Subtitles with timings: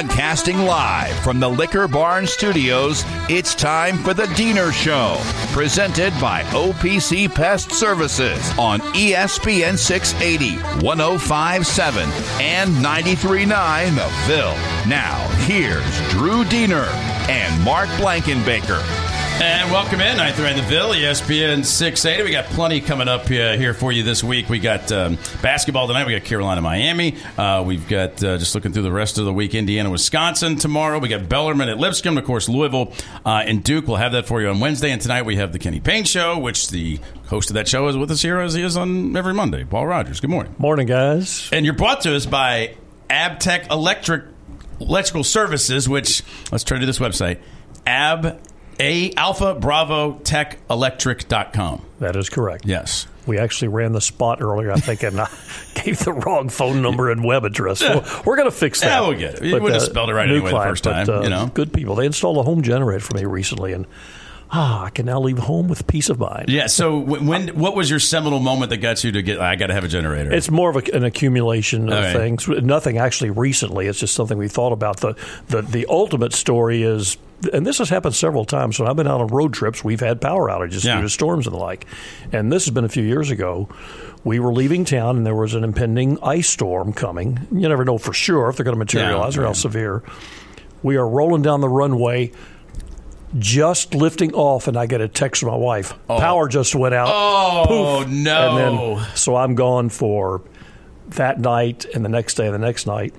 [0.00, 5.18] Broadcasting live from the Liquor Barn Studios, it's time for the Deener Show,
[5.52, 12.08] presented by OPC Pest Services on ESPN 680, 1057,
[12.40, 14.54] and 939 The Ville.
[14.88, 16.88] Now, here's Drew Deener
[17.28, 19.09] and Mark Blankenbaker.
[19.42, 22.24] And welcome in, Ninth Rain the Ville, ESPN 680.
[22.24, 24.50] We got plenty coming up uh, here for you this week.
[24.50, 26.06] We got um, basketball tonight.
[26.06, 27.16] We got Carolina, Miami.
[27.38, 30.98] Uh, we've got, uh, just looking through the rest of the week, Indiana, Wisconsin tomorrow.
[30.98, 32.92] We got Bellarmine at Lipscomb, of course, Louisville
[33.24, 33.86] uh, and Duke.
[33.86, 34.90] We'll have that for you on Wednesday.
[34.90, 37.96] And tonight we have the Kenny Payne Show, which the host of that show is
[37.96, 39.64] with us here as he is on every Monday.
[39.64, 40.20] Paul Rogers.
[40.20, 40.54] Good morning.
[40.58, 41.48] Morning, guys.
[41.50, 42.76] And you're brought to us by
[43.08, 44.24] Abtech Electric
[44.82, 47.38] Electrical Services, which, let's turn to this website,
[47.86, 48.38] ab
[48.80, 51.82] a Alpha Bravo Tech Electric.com.
[52.00, 52.66] That is correct.
[52.66, 53.06] Yes.
[53.26, 55.28] We actually ran the spot earlier, I think, and I
[55.74, 57.78] gave the wrong phone number and web address.
[57.78, 58.86] So we're going to fix that.
[58.86, 59.44] Yeah, we'll get it.
[59.44, 61.46] You would have spelled it right anyway the first time, But, uh, you know.
[61.46, 61.94] Good people.
[61.94, 63.86] They installed a home generator for me recently, and
[64.52, 66.48] ah, I can now leave home with peace of mind.
[66.48, 66.66] Yeah.
[66.66, 69.40] So when, when what was your seminal moment that got you to get?
[69.40, 70.32] I got to have a generator.
[70.32, 72.12] It's more of a, an accumulation of right.
[72.12, 72.48] things.
[72.48, 73.86] Nothing actually recently.
[73.86, 74.98] It's just something we thought about.
[74.98, 75.14] The,
[75.48, 77.16] the the ultimate story is,
[77.52, 79.84] and this has happened several times when I've been out on road trips.
[79.84, 80.96] We've had power outages Yeah.
[80.96, 81.86] due to storms and the like.
[82.32, 83.68] And this has been a few years ago.
[84.24, 87.38] We were leaving town, and there was an impending ice storm coming.
[87.50, 89.46] You never know for sure if they're going to materialize or Yeah.
[89.46, 90.02] how severe.
[90.82, 92.32] We are rolling down the runway.
[93.38, 95.94] Just lifting off, and I get a text from my wife.
[96.08, 97.08] Power just went out.
[97.12, 98.08] oh Poof.
[98.12, 98.58] no!
[98.58, 100.42] And then, so I'm gone for
[101.10, 103.14] that night and the next day and the next night.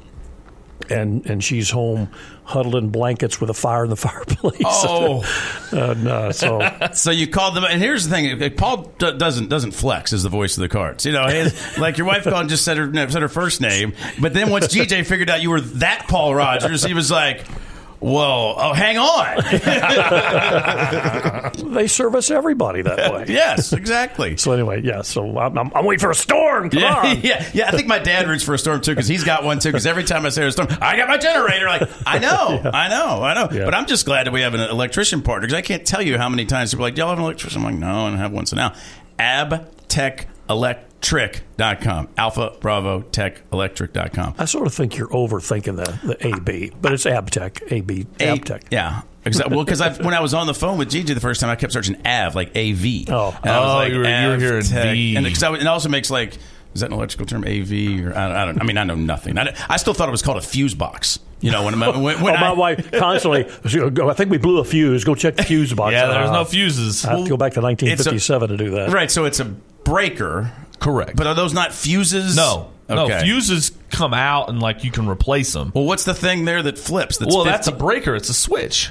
[0.89, 2.09] And and she's home
[2.43, 4.61] huddled in blankets with a fire in the fireplace.
[4.65, 5.23] Oh.
[5.71, 6.59] and, uh, so
[6.93, 10.29] So you called them, and here's the thing: Paul d- doesn't doesn't flex as the
[10.29, 11.05] voice of the cards.
[11.05, 13.93] You know, he- like your wife called and just said her said her first name,
[14.19, 17.45] but then once GJ figured out you were that Paul Rogers, he was like,
[18.01, 19.37] "Whoa, oh, hang on."
[21.73, 23.25] they service everybody that way.
[23.29, 24.35] yes, exactly.
[24.37, 25.01] So anyway, yeah.
[25.03, 26.69] So I'm, I'm, I'm waiting for a storm.
[26.69, 27.21] Come Yeah, on.
[27.23, 27.67] yeah, yeah.
[27.67, 29.69] I think my dad roots for a storm too because he's got one too.
[29.69, 31.67] Because every time I say a storm, I got my generator.
[31.67, 33.47] Like I know, I know, I know.
[33.51, 33.65] Yeah.
[33.65, 36.17] But I'm just glad that we have an electrician partner because I can't tell you
[36.17, 38.17] how many times people are like, "Y'all have an electrician?" I'm like, "No, I don't
[38.19, 38.73] have one." So now,
[41.01, 44.35] abtechelectric.com, Alpha Bravo Tech Electric.com.
[44.37, 47.71] I sort of think you're overthinking the, the AB, but it's Abtech.
[47.71, 48.07] AB.
[48.19, 48.63] A- Abtech.
[48.71, 49.01] Yeah.
[49.23, 49.55] Exactly.
[49.55, 51.73] Well, because when I was on the phone with Gigi the first time, I kept
[51.73, 53.05] searching AV, like AV.
[53.09, 53.37] Oh.
[53.43, 54.91] and I was Oh, like, you were- you were hearing Avtech.
[54.93, 55.15] V.
[55.15, 56.37] And, 'cause I, it also makes like,
[56.73, 57.71] is that an electrical term, AV?
[58.05, 59.37] Or I don't, I don't I mean, I know nothing.
[59.37, 61.19] I, I still thought it was called a fuse box.
[61.39, 63.45] You know, when, when, when oh, my I, wife constantly.
[63.45, 65.03] I think we blew a fuse.
[65.03, 65.91] Go check the fuse box.
[65.93, 67.03] Yeah, there's Uh, no fuses.
[67.03, 68.91] I have to go back to 1957 to do that.
[68.91, 70.51] Right, so it's a breaker.
[70.81, 71.15] Correct.
[71.15, 72.35] But are those not fuses?
[72.35, 73.07] no, Okay.
[73.13, 75.71] no fuses come out and like you can replace them.
[75.73, 77.17] Well, what's the thing there that flips?
[77.17, 78.15] That's well, that's a breaker.
[78.15, 78.89] It's a switch.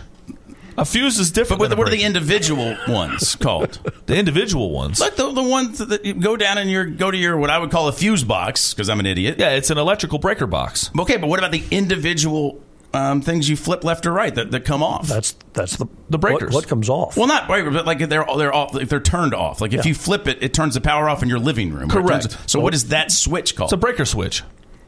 [0.79, 1.61] A fuse is But different.
[1.61, 3.79] what, a what are the individual ones called?
[4.07, 4.99] the individual ones?
[5.01, 7.59] Like the, the ones that you go down and you go to your what I
[7.59, 9.37] would call a fuse box because I'm an idiot.
[9.39, 10.91] yeah, it's an electrical breaker box.
[10.99, 12.63] Okay, but what about the individual
[12.93, 15.07] um, things you flip left or right that, that come off?
[15.09, 16.53] That's that's the The breakers.
[16.55, 17.17] What, what comes off?
[17.17, 18.75] well, not breaker, but like they're they're off.
[18.75, 19.61] Like they're turned off.
[19.61, 19.89] Like if Yeah.
[19.91, 21.89] you flip it, it turns the power off in your living room.
[21.89, 22.31] Correct.
[22.33, 23.69] turns- so what is that switch called?
[23.69, 24.43] It's a breaker switch.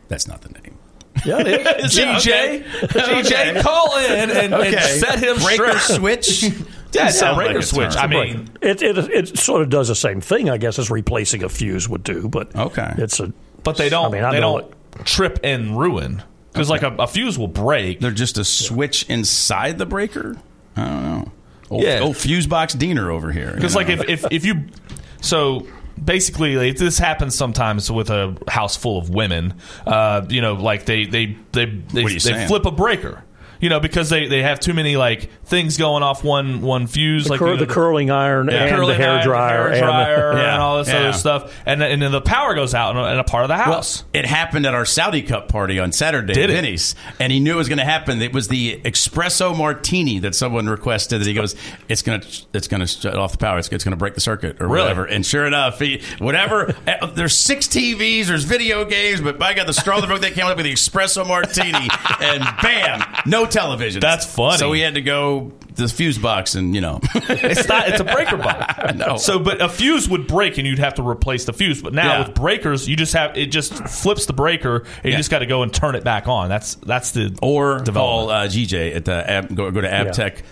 [0.08, 0.76] That's not the name.
[1.24, 1.46] yeah, it
[1.84, 1.98] is.
[1.98, 5.96] GJ, GJ, call in and, and set him breaker straight.
[6.24, 6.44] switch.
[6.94, 7.94] Yeah, it's a sound like breaker a switch.
[7.94, 8.02] term.
[8.02, 11.42] I mean, It, it it sort of does the same thing, I guess, as replacing
[11.42, 12.28] a fuse would do.
[12.28, 12.92] But Okay.
[12.98, 13.32] it's a
[13.64, 14.04] but they don't.
[14.04, 14.70] I mean, I they don't
[15.06, 16.22] trip and ruin
[16.52, 18.00] because like a, a fuse will break.
[18.00, 20.36] They're just a switch inside the breaker.
[20.76, 21.32] I don't know.
[21.70, 22.00] Old, Yeah.
[22.00, 23.52] old fuse box Deener over here.
[23.54, 24.64] Because like if, if if you
[25.20, 25.66] so
[26.02, 29.54] basically like, this happens sometimes with a house full of women.
[29.86, 33.24] Uh, you know, like they they they they, What are you they flip a breaker.
[33.60, 37.24] You know, because they, they have too many like things going off one one fuse,
[37.24, 39.80] The, like cur- you know, the curling iron and the curling hair iron, dryer, hair
[39.80, 40.58] dryer, and, and, the, Yeah.
[40.58, 40.98] all this Yeah.
[41.00, 43.44] other stuff, and then- and then the power goes out in a, in a part
[43.44, 44.02] of the house.
[44.14, 46.52] It happened at our Saudi Cup party on Saturday Did at it?
[46.54, 48.20] Vinny's, and he knew it was going to happen.
[48.22, 51.20] It was the espresso martini that someone requested.
[51.20, 51.54] That he goes,
[51.88, 53.58] "It's going to, it's going to shut off the power.
[53.58, 54.82] It's, it's going to break the circuit or Really?
[54.84, 56.74] whatever." And sure enough, he, whatever.
[56.88, 60.30] uh, there's six TVs, there's video games, but by God, the straw that broke they
[60.30, 61.88] came up with the espresso martini,
[62.20, 64.00] and bam, no television.
[64.00, 64.56] That's funny.
[64.56, 65.41] So we had to go
[65.74, 67.88] the fuse box, and you know, it's not.
[67.88, 68.94] It's a breaker box.
[68.94, 69.16] know.
[69.16, 71.82] So, but a fuse would break, and you'd have to replace the fuse.
[71.82, 72.26] But now Yeah.
[72.26, 75.46] with breakers, you just have it just flips the breaker, and you just got to
[75.46, 76.48] go and turn it back on.
[76.48, 80.38] That's that's the or call uh, GJ at the go, go to Abtech.
[80.38, 80.42] Uh,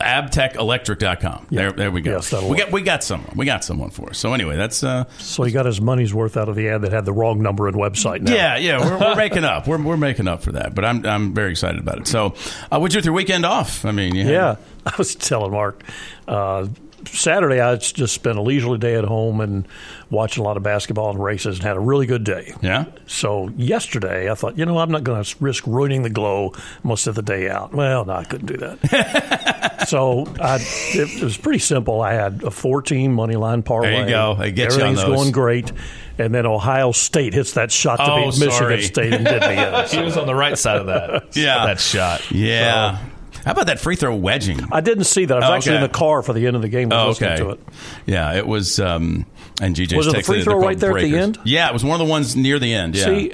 [0.00, 1.46] abtechelectric.com.
[1.50, 2.12] There, there we go.
[2.16, 3.32] Yes, we got we got someone.
[3.36, 4.18] We got someone for us.
[4.18, 6.92] So anyway, that's uh, so he got his money's worth out of the ad that
[6.92, 8.20] had the wrong number and website.
[8.22, 8.34] Now.
[8.34, 8.78] yeah, yeah.
[8.84, 9.66] We're, we're making up.
[9.66, 10.74] We're, we're making up for that.
[10.74, 12.06] But I'm I'm very excited about it.
[12.08, 12.34] So,
[12.72, 13.84] uh, with your weekend off?
[13.84, 14.56] I mean, you had- Yeah,
[14.86, 15.82] I was telling Mark.
[16.26, 16.66] Uh,
[17.06, 19.66] Saturday, I just spent a leisurely day at home and
[20.10, 22.52] watching a lot of basketball and races and had a really good day.
[22.62, 22.84] yeah.
[23.06, 26.52] So yesterday, I thought, you know, I'm not going to risk ruining the glow
[26.82, 27.72] most of the day out.
[27.72, 29.84] Well, no, I couldn't do that.
[29.88, 32.00] so I, it, it was pretty simple.
[32.02, 33.90] I had a 14 money line parlay.
[33.90, 34.34] There you go.
[34.34, 35.16] They get you on Everything's those.
[35.16, 35.72] going great.
[36.18, 38.82] And then Ohio State hits that shot to Oh, beat Michigan sorry.
[38.82, 39.88] State and did me in.
[39.88, 41.34] he was on the right side of that.
[41.36, 41.66] Yeah.
[41.66, 42.30] that shot.
[42.30, 42.98] Yeah.
[43.44, 44.60] How about that free throw wedging?
[44.72, 45.34] I didn't see that.
[45.34, 45.84] I was Oh, actually okay.
[45.84, 47.36] in the car for the end of the game Oh, okay.
[47.36, 47.60] to it.
[48.06, 48.78] Yeah, it was.
[48.80, 49.26] Um,
[49.62, 51.38] and GJ Was it the free throw right there at the end?
[51.44, 52.96] Yeah, it was one of the ones near the end.
[52.96, 53.04] Yeah.
[53.04, 53.32] See,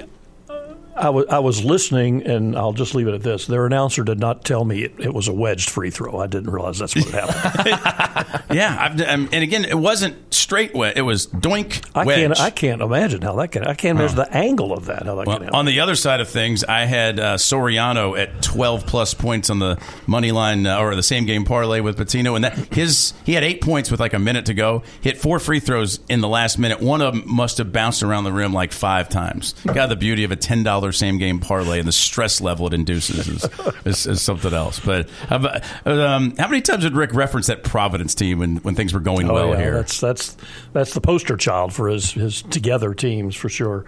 [0.97, 3.45] I was I was listening, and I'll just leave it at this.
[3.47, 6.19] Their announcer did not tell me it, it was a wedged free throw.
[6.19, 8.43] I didn't realize that's what happened.
[8.51, 10.97] yeah, I've, um, and again, it wasn't straight wet.
[10.97, 12.17] It was doink I wedge.
[12.17, 13.65] can't I can't imagine how that can.
[13.65, 15.05] I can't measure the angle of that.
[15.05, 15.49] How that can happen.
[15.49, 19.59] on the other side of things, I had uh, Soriano at 12 plus points on
[19.59, 23.33] the money line uh, or the same game parlay with Pitino, and that his he
[23.33, 24.83] had eight points with like a minute to go.
[25.01, 26.81] Hit four free throws in the last minute.
[26.81, 29.53] One of them must have bounced around the rim like five times.
[29.65, 32.73] Got the beauty of a ten dollar same game parlay and the stress level it
[32.73, 33.49] induces is,
[33.85, 34.79] is, is something else.
[34.79, 38.99] But um, how many times did Rick reference that Providence team when, when things were
[38.99, 39.75] going Oh, well yeah, here?
[39.75, 40.37] That's that's
[40.73, 43.85] that's the poster child for his his together teams for sure.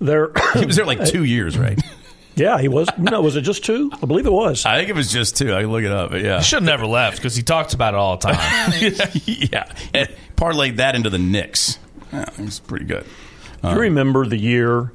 [0.00, 1.80] There, he was there like two years, right?
[2.34, 2.88] yeah, he was.
[2.98, 3.90] No, was it just two?
[4.02, 4.64] I believe it was.
[4.66, 5.54] I think it was just two.
[5.54, 6.10] I can look it up.
[6.10, 6.38] But yeah.
[6.38, 8.72] He should have never left because he talks about it all the time.
[9.26, 11.78] yeah, and parlayed that into the Knicks.
[12.12, 13.04] Yeah, it's pretty good.
[13.62, 14.92] Do you remember the year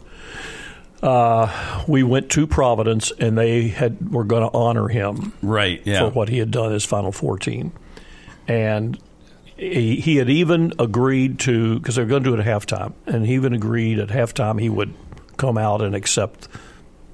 [1.01, 5.81] uh, we went to Providence and they had were going to honor him Right?
[5.85, 5.99] Yeah.
[5.99, 7.71] for what he had done as Final Four team,
[8.47, 8.99] and
[9.55, 12.93] he, he had even agreed to because they were going to do it at halftime,
[13.05, 14.93] and he even agreed at halftime he would
[15.37, 16.47] come out and accept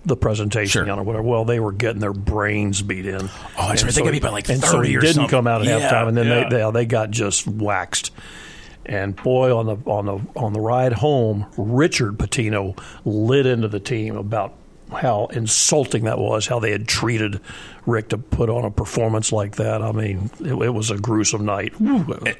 [0.04, 0.92] the presentation Sure.
[0.92, 1.24] on or whatever.
[1.24, 3.16] Well, they were getting their brains beat in.
[3.16, 3.94] Oh, that's And right.
[3.96, 4.54] They got beat by, like, thirty.
[4.62, 5.30] and so he didn't something.
[5.30, 6.50] come out at Yeah, halftime, and then yeah.
[6.50, 8.12] they, they they got just waxed.
[8.86, 13.80] And boy, on the on the on the ride home, Richard Pitino lit into the
[13.80, 14.54] team about
[14.92, 17.42] how insulting that was, how they had treated
[17.86, 19.82] Rick to put on a performance like that.
[19.82, 21.74] I mean, it, it was a gruesome night.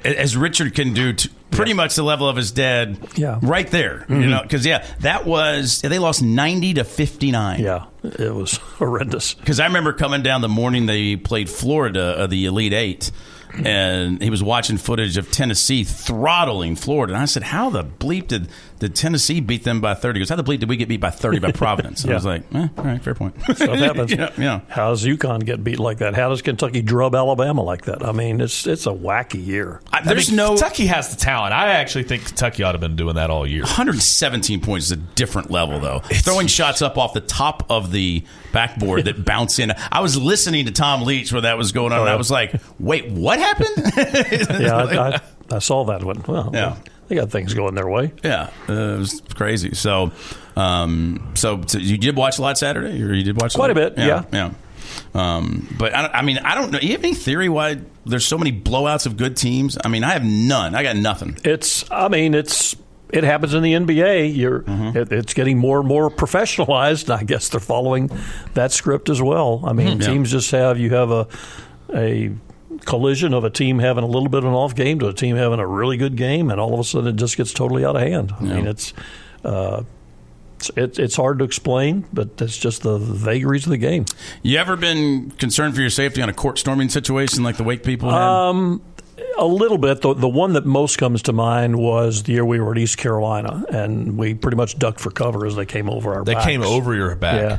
[0.04, 2.98] As Richard can do, to pretty much the level of his dad.
[3.16, 3.38] Yeah.
[3.42, 4.06] Right there.
[4.08, 7.60] You know, because yeah, that was they lost ninety to fifty nine.
[7.60, 9.34] Yeah, it was horrendous.
[9.34, 13.10] Because I remember coming down the morning they played Florida, uh, the Elite Eight,
[13.54, 17.14] and he was watching footage of Tennessee throttling Florida.
[17.14, 20.18] And I said, How the bleep did, did Tennessee beat them by 30?
[20.18, 22.02] He goes, How the bleep did we get beat by 30 by Providence?
[22.04, 23.34] And I was like, eh, All right, fair point.
[23.42, 24.12] Stuff happens.
[24.12, 24.60] yeah, yeah.
[24.68, 26.14] How does UConn get beat like that?
[26.14, 28.04] How does Kentucky drub Alabama like that?
[28.04, 29.80] I mean, it's it's a wacky year.
[29.92, 30.48] I- I there's mean, no.
[30.50, 31.52] Kentucky has the talent.
[31.54, 33.62] I actually think Kentucky ought to have been doing that all year.
[33.62, 36.00] 117 points is a different level, though.
[36.00, 39.72] Throwing shots up off the top of the backboard that bounce in.
[39.90, 42.54] I was listening to Tom Leach when that was going on, and I was like,
[42.78, 43.68] "Wait, what happened?"
[44.60, 45.20] Yeah, I, I,
[45.56, 46.22] I saw that one.
[46.26, 46.76] Well, Yeah.
[47.08, 48.12] They got things going their way.
[48.22, 49.74] Yeah, uh, it was crazy.
[49.74, 50.12] So,
[50.56, 53.80] um, so, so you did watch a lot Saturday, or you did watch Quite a
[53.80, 53.94] lot?
[53.96, 54.24] bit, yeah.
[54.32, 54.52] yeah.
[55.14, 56.78] Um, but I, I mean, I don't know.
[56.80, 59.76] You have any theory why there's so many blowouts of good teams?
[59.84, 60.74] I mean, I have none.
[60.74, 61.38] I got nothing.
[61.44, 62.76] It's, I mean, it's
[63.10, 64.36] it happens in the NBA.
[64.36, 64.96] You're, Mm-hmm.
[64.98, 67.08] it, it's getting more and more professionalized.
[67.14, 68.10] I guess they're following
[68.54, 69.62] that script as well.
[69.64, 70.00] I mean, Mm-hmm.
[70.02, 70.06] Yeah.
[70.08, 71.28] teams just have you have a
[71.94, 72.30] a
[72.84, 75.36] collision of a team having a little bit of an off game to a team
[75.36, 77.96] having a really good game, and all of a sudden it just gets totally out
[77.96, 78.32] of hand.
[78.38, 78.92] I mean, it's.
[79.44, 79.82] Uh,
[80.58, 84.06] it's- it, it's hard to explain, but it's just the vagaries of the game.
[84.42, 87.84] You ever been concerned for your safety on a court storming situation like the Wake
[87.84, 88.18] people had?
[88.22, 88.80] Um,
[89.38, 90.00] A little bit.
[90.00, 92.96] The, the one that most comes to mind was the year we were at East
[92.96, 96.46] Carolina, and we pretty much ducked for cover as they came over our They backs.
[96.46, 97.34] came over your back.
[97.50, 97.58] Yeah.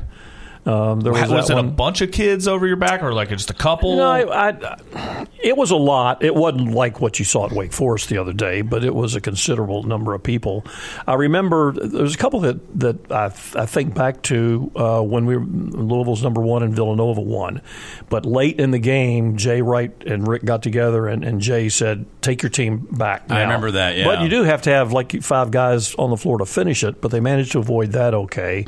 [0.68, 3.50] Um, there was, Was, it a bunch of kids over your back, or like just
[3.50, 3.96] a couple?
[3.96, 6.22] No, I, I, it was a lot.
[6.22, 9.16] It wasn't like what you saw at Wake Forest the other day, but it was
[9.16, 10.66] a considerable number of people.
[11.08, 15.26] I remember there was a couple that that I, I think back to uh, when
[15.26, 17.62] we were Louisville's number one and Villanova won,
[18.10, 22.06] but late in the game, Jay Wright and Rick got together, and, and Jay said,
[22.22, 24.04] "Take your team back." I remember that, yeah.
[24.04, 27.00] But you do have to have like five guys on the floor to finish it,
[27.00, 28.66] but they managed to avoid that okay.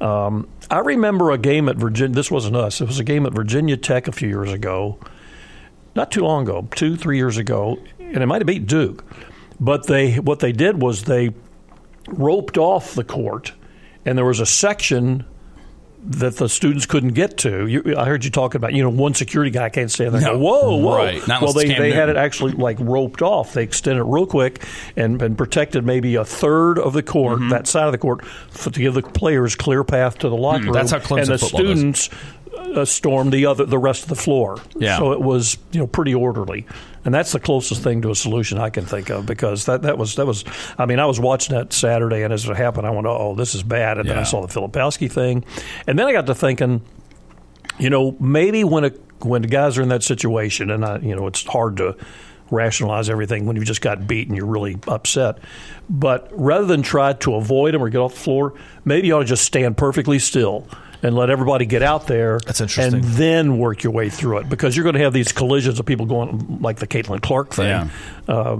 [0.00, 2.14] Um, I remember a game at Virginia.
[2.14, 2.80] This wasn't us.
[2.80, 4.98] It was a game at Virginia Tech a few years ago,
[5.94, 9.04] not too long ago, two, three years ago, and it might have beat Duke.
[9.60, 11.30] But they, what they did was they
[12.08, 13.52] roped off the court,
[14.04, 15.24] and there was a section
[16.06, 17.66] that the students couldn't get to.
[17.66, 20.20] You, I heard you talking about, you know, one security guy can't stand there.
[20.20, 20.96] and go, whoa, whoa!
[20.96, 21.26] Right.
[21.26, 23.54] Not well, they, they had it actually like roped off.
[23.54, 24.62] They extended it real quick
[24.96, 27.48] and, and protected maybe a third of the court, Mm-hmm.
[27.50, 30.64] that side of the court, for, to give the players clear path to the locker
[30.64, 30.72] room.
[30.74, 31.78] That's how Clemson and the football does.
[31.78, 32.10] students
[32.76, 34.58] uh, stormed the other the rest of the floor.
[34.76, 34.98] Yeah.
[34.98, 36.66] So it was you know pretty orderly,
[37.04, 39.98] and that's the closest thing to a solution I can think of because that that
[39.98, 40.44] was that was
[40.78, 43.54] I mean I was watching that Saturday and as it happened I went oh this
[43.54, 43.98] is bad.
[43.98, 45.44] And then I saw the Filipowski thing,
[45.86, 46.82] and then I got to thinking,
[47.78, 51.14] you know maybe when a when the guys are in that situation and I you
[51.14, 51.96] know it's hard to
[52.50, 55.38] rationalize everything when you just got beat and you're really upset.
[55.88, 59.20] But rather than try to avoid them or get off the floor, maybe you ought
[59.20, 60.68] to just stand perfectly still
[61.04, 62.40] and let everybody get out there.
[62.46, 62.94] That's interesting.
[62.94, 65.86] And then work your way through it because you're going to have these collisions of
[65.86, 67.66] people going like the Caitlin Clark thing.
[67.66, 67.88] Yeah.
[68.26, 68.58] Uh,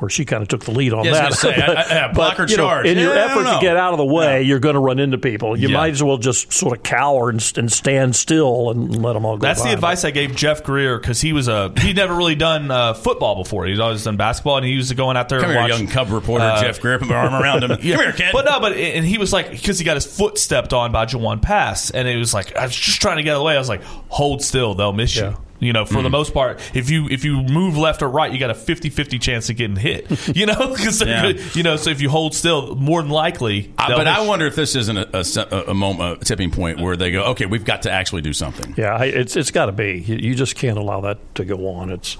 [0.00, 1.30] where she kind of took the lead on Yeah, I that.
[1.30, 3.46] was gonna say, I- I- yeah, block or you know, in your Yeah, I don't
[3.46, 5.56] effort to get out of the way, you're going to run into people.
[5.58, 5.76] You Yeah.
[5.78, 9.36] might as well just sort of cower and, and stand still and let them all
[9.36, 9.46] go.
[9.46, 9.68] That's by.
[9.68, 12.94] the advice I gave Jeff Greer because he was a he'd never really done uh,
[12.94, 13.66] football before.
[13.66, 15.40] He's always done basketball, and he used to going out there.
[15.40, 16.98] Come and here, watch, young cub reporter uh, Jeff Greer.
[16.98, 17.70] Put my arm around him.
[17.76, 18.30] Come here, kid.
[18.32, 21.06] But no, but and he was like because he got his foot stepped on by
[21.06, 23.44] Jawon Pass, and it was like I was just trying to get out of the
[23.44, 23.54] way.
[23.54, 25.30] I was like, hold still, they'll miss Yeah.
[25.30, 25.36] you.
[25.58, 25.88] You know, Mm.
[25.88, 28.54] for the most part, if you if you move left or right, you got a
[28.54, 30.06] 50-50 chance of getting hit.
[30.36, 31.32] You know, because Yeah.
[31.54, 33.62] you know, so if you hold still, more than likely.
[33.78, 34.28] They'll but miss I you.
[34.28, 35.24] wonder if this isn't a, a,
[35.56, 38.32] a, a moment, a tipping point where they go, okay, we've got to actually do
[38.32, 38.74] something.
[38.76, 40.04] Yeah, I- it's it's got to be.
[40.06, 41.90] You, you just can't allow that to go on.
[41.90, 42.16] It's.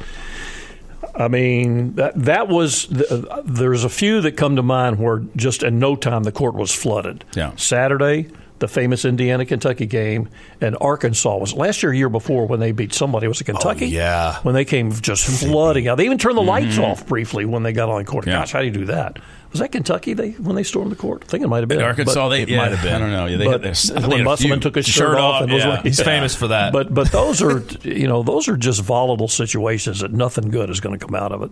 [1.14, 5.62] I mean that that was the, there's a few that come to mind where just
[5.62, 7.24] in no time the court was flooded.
[7.34, 7.54] Yeah.
[7.56, 8.28] Saturday,
[8.58, 10.28] the famous Indiana Kentucky game,
[10.60, 13.26] and Arkansas was last year, year before when they beat somebody.
[13.26, 13.86] It Was it Kentucky?
[13.88, 14.38] yeah.
[14.42, 15.96] when they came just flooding out.
[15.96, 18.22] They even turned the lights off briefly when they got on the court.
[18.22, 18.30] Mm-hmm.
[18.30, 18.38] Yeah.
[18.40, 19.18] Gosh, how do you do that?
[19.56, 20.12] Was that Kentucky?
[20.12, 21.22] They when they stormed the court?
[21.24, 22.94] I think it might have been Arkansas, But- they it yeah, might have been.
[22.94, 23.26] I don't know.
[23.26, 25.68] Yeah, they but when they had Musselman took his shirt, off and was yeah.
[25.70, 26.72] like, He's famous for that.
[26.72, 30.80] but but those are you know those are just volatile situations that nothing good is
[30.80, 31.50] going to come out of it.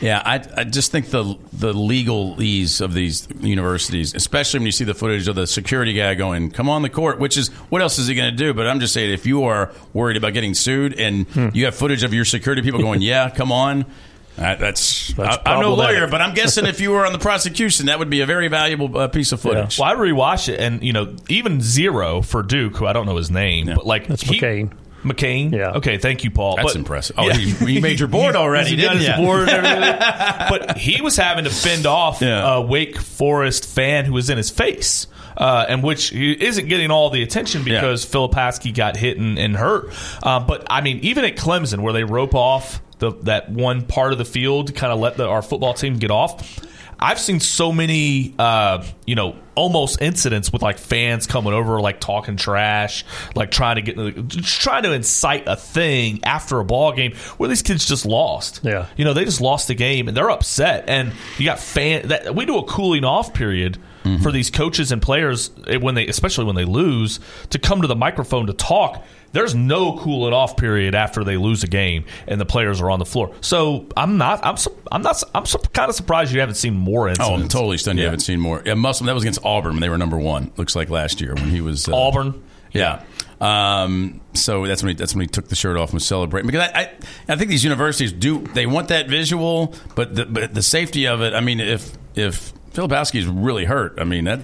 [0.00, 4.72] Yeah, I, I just think the the legal ease of these universities, especially when you
[4.72, 7.80] see the footage of the security guy going, "Come on the court," which is what
[7.82, 8.52] else is he going to do?
[8.52, 11.48] But I'm just saying, if you are worried about getting sued and Hmm.
[11.54, 13.86] you have footage of your security people going, "Yeah, come on."
[14.36, 17.20] Uh, that's, That's I, I'm no lawyer, but I'm guessing if you were on the
[17.20, 19.78] prosecution, that would be a very valuable uh, piece of footage.
[19.78, 23.16] Well, I rewatched it, and you know, even zero for Duke, who I don't know
[23.16, 24.72] his name, but like That's he- McCain.
[25.04, 25.52] McCain.
[25.52, 25.72] Yeah.
[25.72, 25.98] Okay.
[25.98, 26.56] Thank you, Paul.
[26.56, 27.16] That's But- impressive.
[27.18, 29.16] Oh, you- you made your board already, He's got didn't his ya?
[29.18, 29.98] board and
[30.48, 32.54] but he was having to fend off Yeah.
[32.54, 35.06] a Wake Forest fan who was in his face.
[35.36, 37.80] Uh, and which he isn't getting all the attention Yeah.
[37.80, 39.90] Philip Filipowski got hit and, and hurt.
[40.22, 44.12] Uh, but I mean, even at Clemson, where they rope off the, that one part
[44.12, 46.60] of the field kind of let the, our football team get off,
[46.98, 52.00] I've seen so many, uh, you know, almost incidents with like fans coming over, like
[52.00, 56.92] talking trash, like trying to get, just trying to incite a thing after a ball
[56.92, 58.60] game where these kids just lost.
[58.62, 58.86] Yeah.
[58.96, 60.84] you know, they just lost the game and they're upset.
[60.88, 63.78] And you got fan that we do a cooling off period.
[64.22, 67.20] For these coaches and players, eh, when they, especially when they lose,
[67.50, 71.64] to come to the microphone to talk, there's no cooling off period after they lose
[71.64, 73.34] a game and the players are on the floor.
[73.40, 76.74] So I'm not, I'm, su- I'm not, I'm su- kind of surprised you haven't seen
[76.74, 77.30] more incidents.
[77.30, 78.08] Oh, I'm totally stunned you Yeah.
[78.10, 78.62] haven't seen more.
[78.66, 79.72] Yeah, Musselman, that was against Auburn.
[79.72, 80.52] when They were number one.
[80.58, 82.42] Looks like last year when he was uh, Auburn.
[82.72, 83.02] Yeah.
[83.40, 86.46] Um, so that's when he, that's when he took the shirt off and was celebrating
[86.50, 86.90] because I, I
[87.32, 91.20] I think these universities do they want that visual, but the, but the safety of
[91.20, 91.34] it.
[91.34, 94.40] I mean, if if Filipowski is really hurt, I mean that.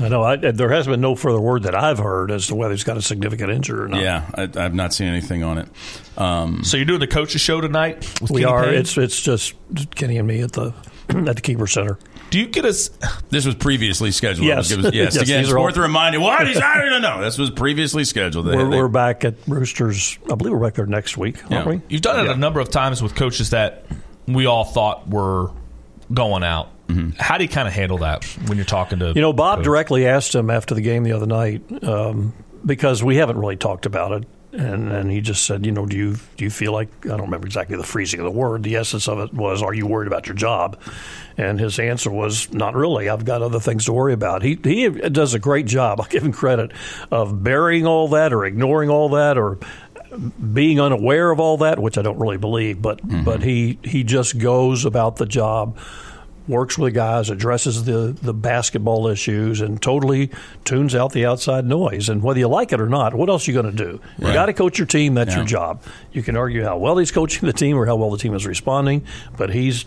[0.00, 2.72] I know I, there has been no further word that I've heard as to whether
[2.74, 4.00] he's got a significant injury or not.
[4.00, 5.68] Yeah, I, I've not seen anything on it.
[6.18, 7.98] Um, So you're doing the coaches show tonight?
[8.20, 8.64] With we Kenny are.
[8.64, 8.74] Payne?
[8.74, 9.54] It's it's just
[9.94, 10.74] Kenny and me at the
[11.10, 11.96] at the Keeper Center.
[12.30, 12.88] Do you get us?
[13.30, 14.48] this was previously scheduled.
[14.48, 14.72] Yes.
[14.72, 15.14] It was- yes.
[15.14, 16.18] Yes, Again, it's are all- worth a reminder.
[16.18, 16.44] What?
[16.48, 16.78] He's out.
[16.86, 17.22] No, no.
[17.22, 18.46] This was previously scheduled.
[18.46, 20.18] They- We're, they- we're back at Roosters.
[20.28, 21.64] I believe we're back there next week, aren't Yeah.
[21.66, 21.80] we?
[21.88, 23.84] You've done it a number of times with coaches that
[24.26, 25.52] we all thought were
[26.12, 26.70] going out.
[26.88, 27.10] Mm-hmm.
[27.18, 29.64] How do you kind of handle that when you're talking to You know, Bob coach?
[29.64, 33.86] directly asked him after the game the other night um, because we haven't really talked
[33.86, 36.88] about it, and and he just said, you know, do you do you feel like
[37.04, 38.62] I don't remember exactly the phrasing of the word.
[38.62, 40.78] The essence of it was, are you worried about your job?
[41.36, 43.08] And his answer was, not really.
[43.08, 44.42] I've got other things to worry about.
[44.42, 46.00] He he does a great job.
[46.02, 46.70] I'll give him credit
[47.10, 49.58] of burying all that or ignoring all that or
[50.52, 54.38] being unaware of all that, which I don't really believe, but but he he just
[54.38, 55.76] goes about the job,
[56.46, 60.30] works with guys, addresses the the basketball issues, and totally
[60.64, 62.08] tunes out the outside noise.
[62.08, 64.00] And whether you like it or not, what else are you going to do?
[64.18, 64.34] You Right.
[64.34, 65.14] got to coach your team.
[65.14, 65.38] That's Yeah.
[65.38, 65.82] your job.
[66.12, 68.46] You can argue how well he's coaching the team or how well the team is
[68.46, 69.02] responding,
[69.36, 69.84] but he's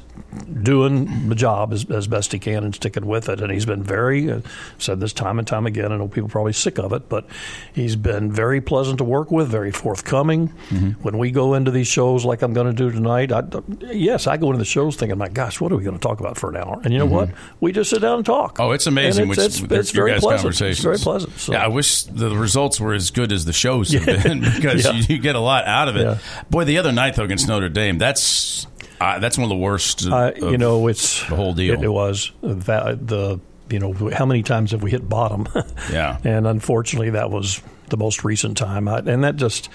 [0.63, 3.41] doing the job as, as best he can and sticking with it.
[3.41, 4.41] And he's been very uh,
[4.77, 5.91] said this time and time again.
[5.91, 7.25] I know people are probably sick of it, but
[7.73, 10.49] he's been very pleasant to work with, very forthcoming.
[10.69, 11.01] Mm-hmm.
[11.01, 13.43] When we go into these shows like I'm going to do tonight, I,
[13.91, 16.19] yes, I go into the shows thinking, my gosh, what are we going to talk
[16.19, 16.79] about for an hour?
[16.83, 17.29] And you know what?
[17.59, 18.59] We just sit down and talk.
[18.59, 19.27] Oh, it's amazing.
[19.29, 20.59] Which, it's, it's, it's very pleasant.
[20.61, 21.37] It's very pleasant.
[21.39, 21.53] So.
[21.53, 24.91] Yeah, I wish the results were as good as the shows have been because Yeah.
[24.93, 26.01] you, you get a lot out of it.
[26.03, 26.17] Yeah.
[26.49, 28.67] Boy, the other night though against Notre Dame, that's
[28.99, 30.07] uh, that's one of the worst.
[30.07, 31.73] Uh, you know, it's the whole deal.
[31.73, 33.39] It, it was that the
[33.69, 35.47] you know how many times have we hit bottom?
[35.91, 36.17] Yeah.
[36.23, 39.69] and unfortunately, that was the most recent time, I, and that just.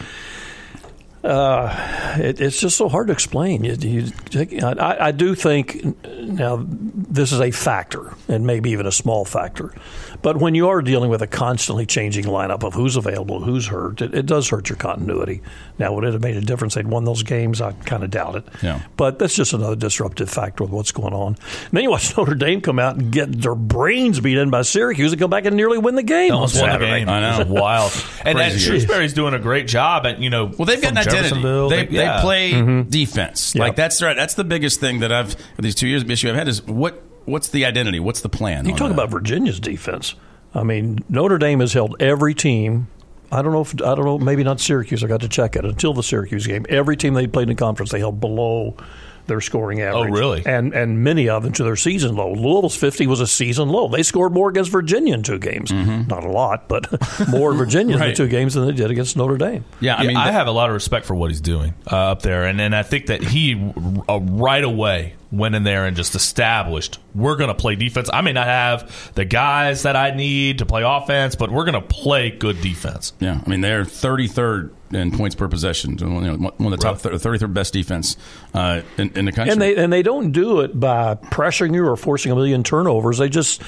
[1.25, 3.63] Uh, it, it's just so hard to explain.
[3.63, 4.11] You, you,
[4.61, 9.73] I, I do think now this is a factor, and maybe even a small factor.
[10.23, 14.01] But when you are dealing with a constantly changing lineup of who's available, who's hurt,
[14.01, 15.43] it, it does hurt your continuity.
[15.79, 16.75] Now, would it have made a difference?
[16.75, 17.61] They'd won those games.
[17.61, 18.45] I kind of doubt it.
[18.63, 18.81] Yeah.
[18.97, 21.35] But that's just another disruptive factor with what's going on.
[21.35, 24.63] And then you watch Notre Dame come out and get their brains beat in by
[24.63, 26.99] Syracuse and come back and nearly win the game on Almost won the Saturday.
[27.01, 27.09] game.
[27.09, 27.45] I know.
[27.53, 27.93] Wild.
[28.25, 30.47] and, and Shrewsberry's doing a great job at you know.
[30.47, 31.23] Well, they've got from an identity.
[31.29, 31.69] Jeffersonville.
[31.69, 32.17] They, They- yeah.
[32.17, 32.89] they play Mm-hmm.
[32.91, 33.55] defense.
[33.55, 33.61] Yep.
[33.61, 34.17] Like that's right.
[34.17, 37.49] That's the biggest thing that I've these two years issue I've had is what what's
[37.49, 38.01] the identity?
[38.01, 38.65] What's the plan?
[38.67, 38.95] You talk that?
[38.95, 40.15] about Virginia's defense.
[40.55, 42.89] I mean, Notre Dame has held every team.
[43.31, 44.19] I don't know if I don't know.
[44.19, 45.03] Maybe not Syracuse.
[45.03, 46.67] I got to check it until the Syracuse game.
[46.69, 48.77] Every team they played in the conference, they held below
[49.29, 50.11] their scoring average.
[50.11, 50.43] Oh, really?
[50.45, 52.33] And and many of them to their season low.
[52.35, 53.89] Louisville's fifty was a season low.
[53.89, 55.73] They scored more against Virginia in two games.
[55.73, 56.87] Not a lot, but
[57.31, 58.09] more in Virginia in Mm-hmm.
[58.09, 58.17] Right.
[58.17, 59.65] the two games than they did against Notre Dame.
[59.81, 61.97] Yeah, I Yeah, mean, I have a lot of respect for what he's doing uh,
[61.97, 63.55] up there, and and I think that he
[64.11, 68.09] uh, right away went in there and just established we're going to play defense.
[68.13, 71.75] I may not have the guys that I need to play offense, but we're going
[71.75, 73.13] to play good defense.
[73.19, 75.99] Yeah, I mean they're 33rd in points per possession.
[75.99, 78.17] You know, one of the top thir- 33rd best defense
[78.55, 79.53] uh, in, in the country.
[79.53, 83.19] And they and they don't do it by pressuring you or forcing a million turnovers.
[83.19, 83.63] They just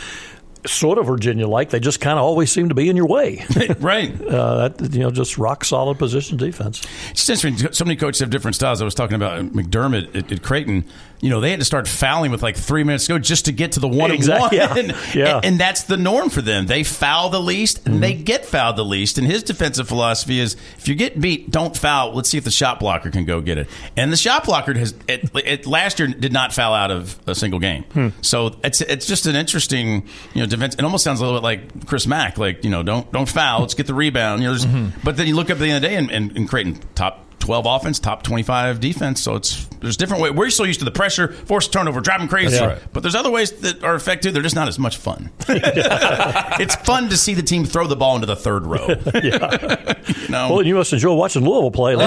[0.67, 1.71] sort of Virginia like.
[1.71, 3.45] They just kind of always seem to be in your way.
[3.81, 4.21] right.
[4.29, 6.87] uh, that you know, just rock solid position defense.
[7.11, 7.73] It's interesting.
[7.73, 8.81] So many coaches have different styles.
[8.81, 10.85] I was talking about McDermott at, at Creighton.
[11.25, 13.53] You know, they had to start fouling with like three minutes to go just to
[13.53, 14.77] get to the one Exactly, and one.
[14.79, 15.41] yeah, And, yeah.
[15.43, 16.67] and that's the norm for them.
[16.67, 18.25] They foul the least and they mm-hmm.
[18.25, 19.17] get fouled the least.
[19.17, 22.13] And his defensive philosophy is if you get beat, don't foul.
[22.13, 23.69] Let's see if the shot blocker can go get it.
[23.97, 27.35] And the shot blocker has it, it last year did not foul out of a
[27.35, 27.85] single game.
[27.85, 28.09] Hmm.
[28.21, 30.75] So it's it's just an interesting you know defense.
[30.75, 33.61] It almost sounds a little bit like Chris Mack, like you know don't don't foul.
[33.61, 34.43] Let's get the rebound.
[34.43, 35.01] You know, there's- mm-hmm.
[35.03, 36.79] but then you look up at the end of the day and, and, and Creighton
[36.95, 39.21] top 12 offense, top 25 defense.
[39.21, 40.33] So it's there's different ways.
[40.33, 42.57] We're so used to the pressure, force turnover, drive them crazy.
[42.57, 42.93] That's right.
[42.95, 44.33] But there's other ways that are effective.
[44.33, 45.31] They're just not as much fun.
[45.49, 48.87] it's fun to see the team throw the ball into the third row.
[49.23, 50.55] you know?
[50.55, 51.93] Well, you must enjoy watching Louisville play.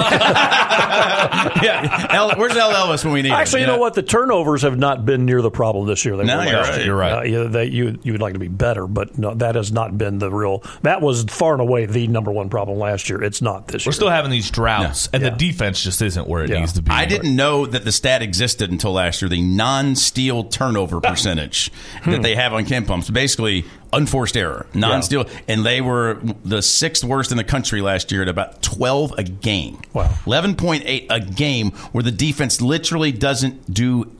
[1.62, 2.06] yeah.
[2.10, 3.34] El, where's El Ellis when we need him?
[3.34, 3.94] Actually, you know what?
[3.94, 6.16] The turnovers have not been near the problem this year.
[6.16, 6.76] They No, you're last right.
[6.78, 6.86] year.
[6.86, 7.12] You're right.
[7.12, 9.96] Uh, yeah, they, you you would like to be better, but no, that has not
[9.96, 10.62] been the real.
[10.82, 13.22] That was far and away the number one problem last year.
[13.22, 13.94] It's not this We're year.
[13.94, 15.27] still having these droughts, and Yeah.
[15.30, 16.60] The defense just isn't where it Yeah.
[16.60, 16.90] needs to be.
[16.90, 19.28] I didn't know that the stat existed until last year.
[19.28, 21.70] The non-steal turnover percentage
[22.02, 22.10] hmm.
[22.12, 27.30] that they have on KenPom's, basically unforced error, non-steal, and they were the sixth worst
[27.30, 29.80] in the country last year at about twelve a game.
[29.92, 30.12] Wow.
[30.26, 34.10] eleven point eight a game, where the defense literally doesn't do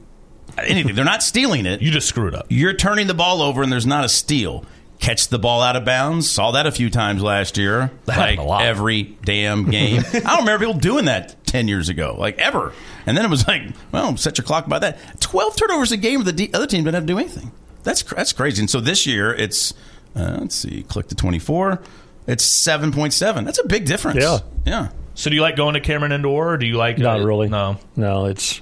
[0.57, 0.95] anything.
[0.95, 1.83] They're not stealing it.
[1.83, 2.47] You just screwed up.
[2.49, 4.65] You're turning the ball over, and there's not a steal.
[4.99, 6.29] Catch the ball out of bounds.
[6.29, 7.91] Saw that a few times last year.
[8.07, 8.63] That like a lot.
[8.63, 10.03] every damn game.
[10.13, 12.73] I don't remember people doing that ten years ago, like ever.
[13.07, 15.21] And then it was like, well, set your clock by that.
[15.21, 16.25] Twelve turnovers a game.
[16.25, 17.53] The other team didn't have to do anything.
[17.85, 18.61] That's that's crazy.
[18.61, 19.73] And so this year, it's
[20.17, 21.81] uh, let's see, click to twenty four.
[22.27, 23.45] It's seven point seven.
[23.45, 24.21] That's a big difference.
[24.21, 24.39] Yeah.
[24.67, 24.89] yeah.
[25.15, 27.49] So do you like going to Cameron Indoor, or do you like Not uh, really.
[27.49, 28.61] No, no, it's.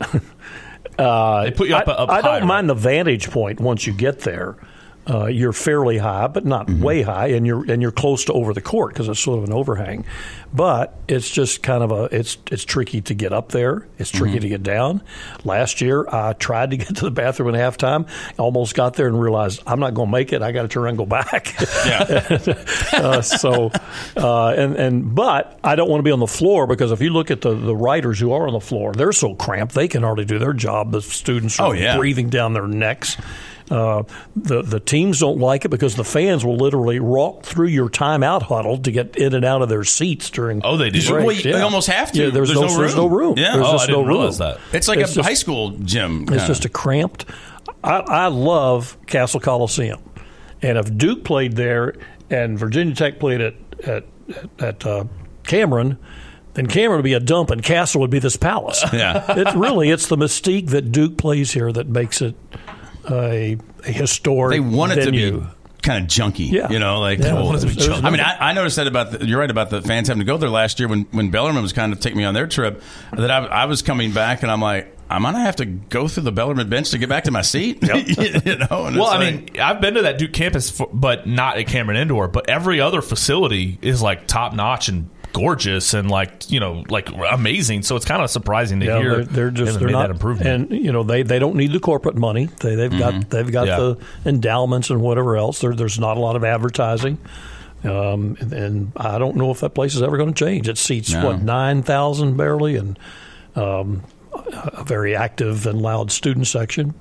[0.00, 1.88] they put you up.
[1.88, 2.44] I, up I high, don't right?
[2.44, 4.56] mind the vantage point once you get there.
[5.08, 6.82] Uh, you're fairly high, but not Mm-hmm.
[6.82, 9.44] way high, and you're and you're close to over the court because it's sort of
[9.44, 10.04] an overhang.
[10.52, 13.86] But it's just kind of a it's it's tricky to get up there.
[13.98, 14.40] It's tricky Mm-hmm.
[14.42, 15.02] to get down.
[15.44, 18.08] Last year, I tried to get to the bathroom at halftime.
[18.38, 20.42] Almost got there and realized I'm not going to make it.
[20.42, 21.54] I got to turn around and go back.
[21.86, 22.64] Yeah.
[22.92, 23.70] uh, so,
[24.16, 27.10] uh, and and but I don't want to be on the floor because if you
[27.10, 30.02] look at the the writers who are on the floor, they're so cramped they can
[30.02, 30.92] hardly do their job.
[30.92, 31.96] The students are Oh, yeah.
[31.96, 33.16] breathing down their necks.
[33.70, 34.02] Uh,
[34.34, 38.42] the the teams don't like it because the fans will literally walk through your timeout
[38.42, 40.60] huddle to get in and out of their seats during.
[40.64, 40.98] Oh, they do?
[41.06, 41.10] breaks.
[41.26, 42.24] Well, you- they almost have to.
[42.24, 43.10] Yeah, there's, There's no, no there's room.
[43.10, 43.34] no room.
[43.38, 43.52] Yeah.
[43.54, 44.16] There's Oh, just I didn't no room.
[44.16, 44.58] realize that.
[44.72, 46.22] It's like It's a just- high school gym.
[46.22, 46.46] It's kinda.
[46.46, 47.26] just a cramped.
[47.84, 50.00] I, I love Cassell Coliseum,
[50.62, 51.94] and if Duke played there
[52.30, 53.54] and Virginia Tech played at
[53.86, 54.04] at
[54.58, 55.04] at uh,
[55.46, 55.98] Cameron,
[56.54, 58.82] then Cameron would be a dump and Cassell would be this palace.
[58.92, 59.24] Yeah.
[59.36, 62.34] it's really it's the mystique that Duke plays here that makes it
[63.10, 64.52] a, a historic.
[64.54, 65.42] They want it to be
[65.82, 66.50] kind of junky.
[66.50, 66.70] Yeah.
[66.70, 67.38] You know, like Yeah, cool.
[67.38, 67.92] I want it to.
[67.92, 70.20] Oh, I mean, I, I noticed that about the, you're right about the fans having
[70.20, 72.46] to go there last year when when Bellarmine was kind of taking me on their
[72.46, 72.82] trip.
[73.12, 74.94] That I, I was coming back and I'm like.
[75.10, 77.78] I'm gonna have to go through the Bellarmine bench to get back to my seat.
[77.82, 81.26] you know, and Well, I like- mean, I've been to that Duke campus, for, but
[81.26, 82.28] not at Cameron Indoor.
[82.28, 87.08] But every other facility is like top notch and gorgeous and like you know like
[87.30, 87.82] amazing.
[87.82, 90.10] So it's kind of surprising to Yeah, hear they're, they're just haven't they're not that
[90.10, 90.72] improvement.
[90.72, 92.46] and you know they, they don't need the corporate money.
[92.60, 93.76] They they've got they've got Yeah.
[93.78, 95.60] the endowments and whatever else.
[95.60, 97.18] There, there's not a lot of advertising,
[97.84, 100.68] um, and, and I don't know if that place is ever going to change.
[100.68, 101.26] It seats No.
[101.26, 102.98] what nine thousand barely, and
[103.54, 106.94] um, a very active and loud student section.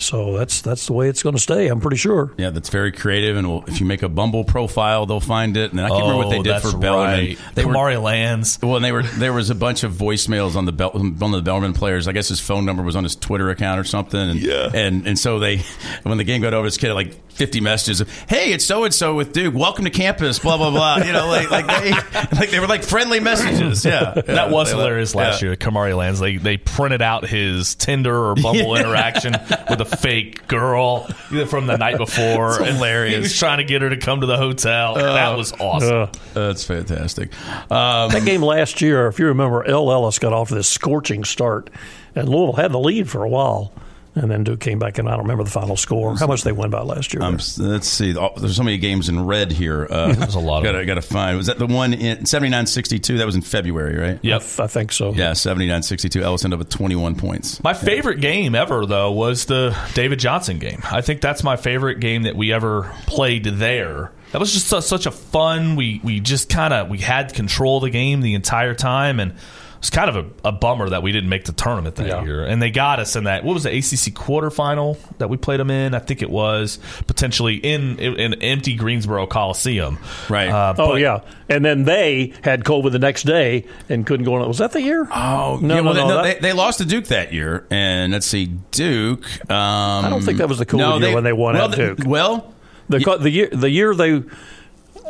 [0.00, 1.66] So that's that's the way it's going to stay.
[1.66, 2.32] I'm pretty sure.
[2.38, 5.72] Yeah, that's very creative, and will if you make a Bumble profile, they'll find it.
[5.72, 7.18] And I can't remember what they Oh, did that's for Bellarmine.
[7.36, 7.38] right.
[7.54, 8.58] They were Kamari Lands.
[8.62, 11.38] well, and they were there was a bunch of voicemails on the Bel- one of
[11.38, 12.06] the Bellarmine players.
[12.06, 14.20] I guess his phone number was on his Twitter account or something.
[14.20, 14.70] And, Yeah.
[14.72, 15.62] and and so they
[16.04, 18.84] when the game got over, this kid had like fifty messages of "Hey, it's so
[18.84, 19.54] and so with Duke.
[19.54, 20.98] Welcome to campus." Blah blah blah.
[21.04, 21.90] You know, like like they
[22.36, 23.84] like they were like friendly messages.
[23.84, 25.48] Yeah, That was They- hilarious last yeah.
[25.48, 25.56] year.
[25.56, 26.20] Kamari Lands.
[26.20, 29.32] They they printed out his Tinder or Bumble interaction
[29.68, 31.04] with a fake girl
[31.48, 32.50] from the night before.
[32.50, 33.14] It's And hilarious.
[33.14, 34.94] He was trying to get her to come to the hotel.
[34.94, 36.02] that was awesome.
[36.02, 37.30] Uh, That's fantastic.
[37.70, 39.90] Um, that game last year, if you remember, L.
[39.90, 41.70] Ellis got off this scorching start,
[42.14, 43.72] and Louisville had the lead for a while,
[44.18, 46.16] and then Duke came back, and I don't remember the final score.
[46.16, 47.22] How much they won by last year?
[47.22, 48.16] Um, let's see.
[48.16, 49.86] Oh, there's so many games in red here.
[49.88, 51.36] Uh, There's a lot of Gotta, find.
[51.36, 53.18] Was that the one in 79-62?
[53.18, 54.18] That was in February, right?
[54.22, 54.42] Yep.
[54.58, 55.12] I think so.
[55.12, 56.20] Yeah, 79-62.
[56.20, 57.62] Ellis ended up with 21 points.
[57.62, 60.80] My favorite game ever, though, was the David Johnson game.
[60.84, 64.12] I think that's my favorite game that we ever played there.
[64.32, 65.76] That was just su- such a fun.
[65.76, 69.34] We we just kind of we had control of the game the entire time, and
[69.78, 72.24] it's kind of a, a bummer that we didn't make the tournament that Yeah.
[72.24, 72.44] year.
[72.44, 73.44] And they got us in that.
[73.44, 75.94] What was the ACC quarterfinal that we played them in?
[75.94, 79.98] I think it was potentially in in an empty Greensboro Coliseum.
[80.28, 80.48] Right.
[80.48, 84.34] Uh, Oh but- yeah, and then they had COVID the next day and couldn't go
[84.34, 84.46] on.
[84.48, 85.06] Was that the year?
[85.10, 87.64] Oh, no, yeah, well, no, no, no, that- they, they lost to Duke that year,
[87.70, 89.24] and let's see, Duke.
[89.50, 91.76] Um, I don't think that was the COVID year when they won well, at the-
[91.94, 91.98] Duke.
[92.06, 92.52] Well,
[92.88, 94.22] The co- the year the year they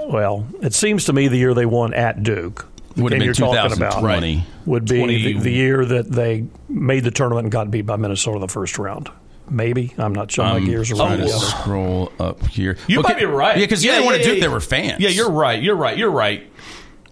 [0.07, 3.21] well, it seems to me the year they won at Duke the Would have game
[3.21, 4.45] been you're talking about 2020.
[4.67, 7.97] would be 20 the, the year that they made the tournament and got beat by
[7.97, 9.11] Minnesota in the first round.
[9.51, 10.45] Maybe I'm not sure.
[10.45, 12.77] My I'm gears are trying running scroll up here.
[12.87, 13.57] You Okay, might be right.
[13.57, 14.37] Yeah, because you Yeah, didn't want yeah, to Duke.
[14.39, 14.41] yeah.
[14.43, 15.01] There were fans.
[15.01, 15.63] Yeah, you're right.
[15.63, 15.97] You're right.
[15.97, 16.43] You're right.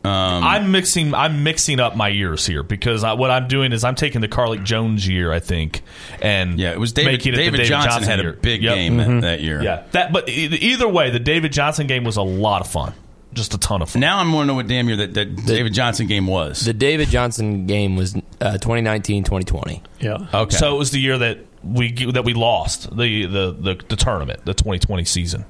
[0.04, 1.14] Um, I'm mixing.
[1.14, 4.28] I'm mixing up my years here because I, what I'm doing is I'm taking the
[4.28, 5.82] Carlik Jones year, I think,
[6.22, 7.12] and Yeah, it was David.
[7.12, 8.30] making it the David, Johnson, had year.
[8.30, 8.74] a big Yep.
[8.74, 9.60] game that, that year.
[9.62, 10.12] Yeah, that.
[10.12, 12.92] But either way, the David Johnson game was a lot of fun.
[13.36, 14.00] Just a ton of fun.
[14.00, 16.60] Now I'm want to know what damn year that, that David Johnson game was.
[16.64, 19.82] The David Johnson game was uh, 2019 2020.
[20.00, 20.26] Yeah.
[20.34, 20.56] okay.
[20.56, 24.44] So it was the year that we that we lost the the the, the tournament,
[24.44, 25.44] the 2020 season.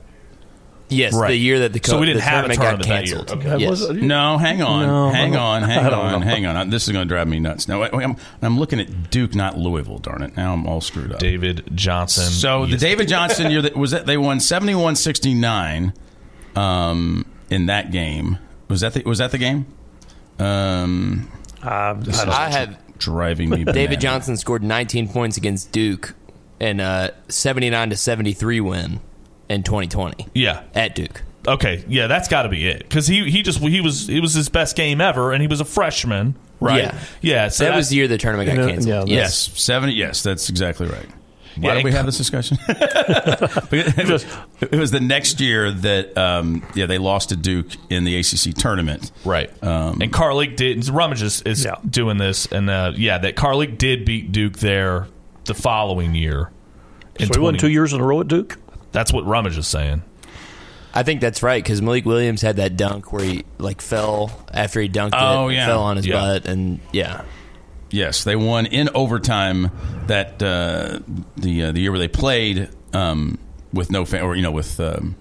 [0.88, 1.30] Yes, Right.
[1.30, 3.06] the year that the, co- So we didn't the have a tournament got tournament that
[3.08, 3.16] year.
[3.24, 3.88] canceled.
[3.88, 3.96] Okay.
[3.96, 4.02] Yes.
[4.04, 6.70] No, hang on, No, hang on, hang on, hang on.
[6.70, 7.66] This is going to drive me nuts.
[7.66, 9.98] Now, wait, wait, I'm, I'm looking at Duke, not Louisville.
[9.98, 10.36] Darn it!
[10.36, 11.18] Now I'm all screwed up.
[11.18, 12.24] David Johnson.
[12.26, 12.76] So the.
[12.76, 15.92] David Johnson year that was that they won 71-69
[16.56, 18.38] um, in that game.
[18.68, 19.66] Was that the, was that the game?
[20.38, 21.30] Um,
[21.62, 23.64] Uh, I don't- I have driving me.
[23.64, 24.00] David.
[24.00, 26.14] Johnson scored 19 points against Duke
[26.60, 29.00] in a 79 to 73 win
[29.48, 30.62] in 2020 yeah.
[30.74, 31.22] at Duke.
[31.48, 34.34] Okay, yeah, that's got to be it because he he just he was it was
[34.34, 36.82] his best game ever, and he was a freshman, right?
[36.82, 36.98] Yeah.
[37.20, 37.48] yeah.
[37.48, 39.08] So that that's- was the year the tournament got Yeah, canceled.
[39.08, 39.92] yeah, Yes, seventy.
[39.94, 41.06] Yes, that's exactly right.
[41.58, 42.58] Why Yeah, did we have this discussion?
[42.68, 44.26] it, was,
[44.60, 48.54] it was the next year that um, yeah they lost to Duke in the ACC
[48.54, 49.10] tournament.
[49.24, 49.50] Right.
[49.62, 50.86] Um, and Carlik did.
[50.88, 51.76] Rummage is, is Yeah.
[51.88, 55.08] doing this, and uh, yeah, that Carlik did beat Duke there
[55.46, 56.50] the following year.
[57.18, 58.58] in so we won two years in a row at Duke.
[58.92, 60.02] That's what Rummage is saying.
[60.94, 64.80] I think that's right because Malik Williams had that dunk where he like fell after
[64.80, 65.66] he dunked Oh, it, yeah.
[65.66, 66.14] fell on his Yeah.
[66.20, 67.22] butt, and yeah,
[67.90, 69.70] Yes, they won in overtime
[70.06, 71.00] that uh,
[71.36, 73.38] the uh, the year where they played um,
[73.72, 75.16] with no fan or you know with um,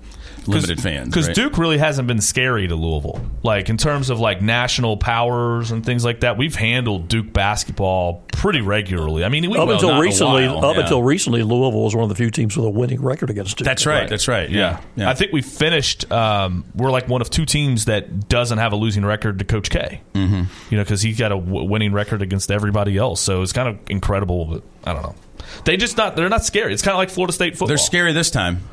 [0.47, 1.09] limited fans.
[1.09, 1.35] Because right?
[1.35, 3.21] Duke really hasn't been scary to Louisville.
[3.43, 8.23] Like in terms of like national powers and things like that, we've handled Duke basketball
[8.31, 9.23] pretty regularly.
[9.23, 10.83] I mean, we, Up Well, until not in a recently, while, up yeah.
[10.83, 13.65] until recently, Louisville was one of the few teams with a winning record against Duke.
[13.65, 14.09] That's right.
[14.09, 14.49] That's right.
[14.49, 14.81] Yeah.
[14.95, 15.09] yeah.
[15.09, 16.11] I think we finished.
[16.11, 19.69] Um, we're like one of two teams that doesn't have a losing record to Coach
[19.69, 20.01] K.
[20.13, 20.43] Mm-hmm.
[20.69, 23.21] You know, because he's got a w- winning record against everybody else.
[23.21, 24.45] So it's kind of incredible.
[24.45, 25.15] But I don't know.
[25.63, 26.15] They just not.
[26.15, 26.73] They're not scary.
[26.73, 27.69] It's kind of like Florida State football.
[27.69, 28.63] they're scary this time.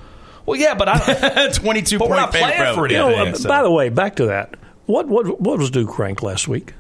[0.47, 1.49] Well, yeah, but I.
[1.53, 3.89] Twenty-two But we're not playing for it You know, yeah, uh, so- by the way,
[3.89, 4.55] back to that.
[4.87, 6.75] What what what was Duke ranked last week?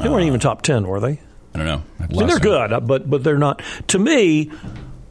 [0.00, 1.20] They weren't even top ten, were they?
[1.54, 1.82] I don't know.
[2.00, 3.62] I mean, they're good, uh, but but they're not.
[3.88, 4.50] To me,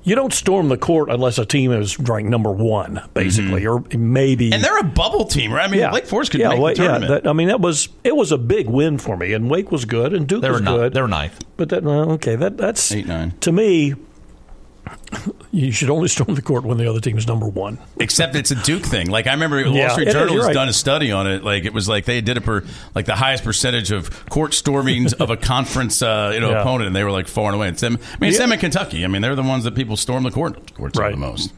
[0.04, 4.46] you don't storm the court unless a team is ranked number one, basically, or maybe.
[4.46, 4.54] Mm-hmm.
[4.54, 5.68] And they're a bubble team, right?
[5.68, 7.10] I mean, Wake Forest could yeah, make Wake- the tournament.
[7.12, 9.72] Yeah, that, I mean, that was it was a big win for me, and Wake
[9.72, 10.78] was good, and Duke They were was not.
[10.78, 10.94] good.
[10.94, 11.44] They were ninth.
[11.58, 13.32] But that well, okay, that that's Eight, nine.
[13.42, 13.94] To me,
[15.52, 17.78] you should only storm the court when the other team is number one.
[18.00, 19.10] Except it's a Duke thing.
[19.10, 20.54] Like I remember, Wall Yeah, Street Journal has right.
[20.54, 21.44] done a study on it.
[21.44, 22.64] Like it was like they did it for
[22.96, 26.62] like the highest percentage of court stormings of a conference, uh, you know, Yeah.
[26.62, 27.70] opponent, and they were like far and away.
[27.70, 27.98] It's them.
[28.14, 28.46] I mean, it's Yeah.
[28.46, 29.04] them in Kentucky.
[29.04, 31.12] I mean, they're the ones that people storm the court courts Right.
[31.12, 31.52] the most.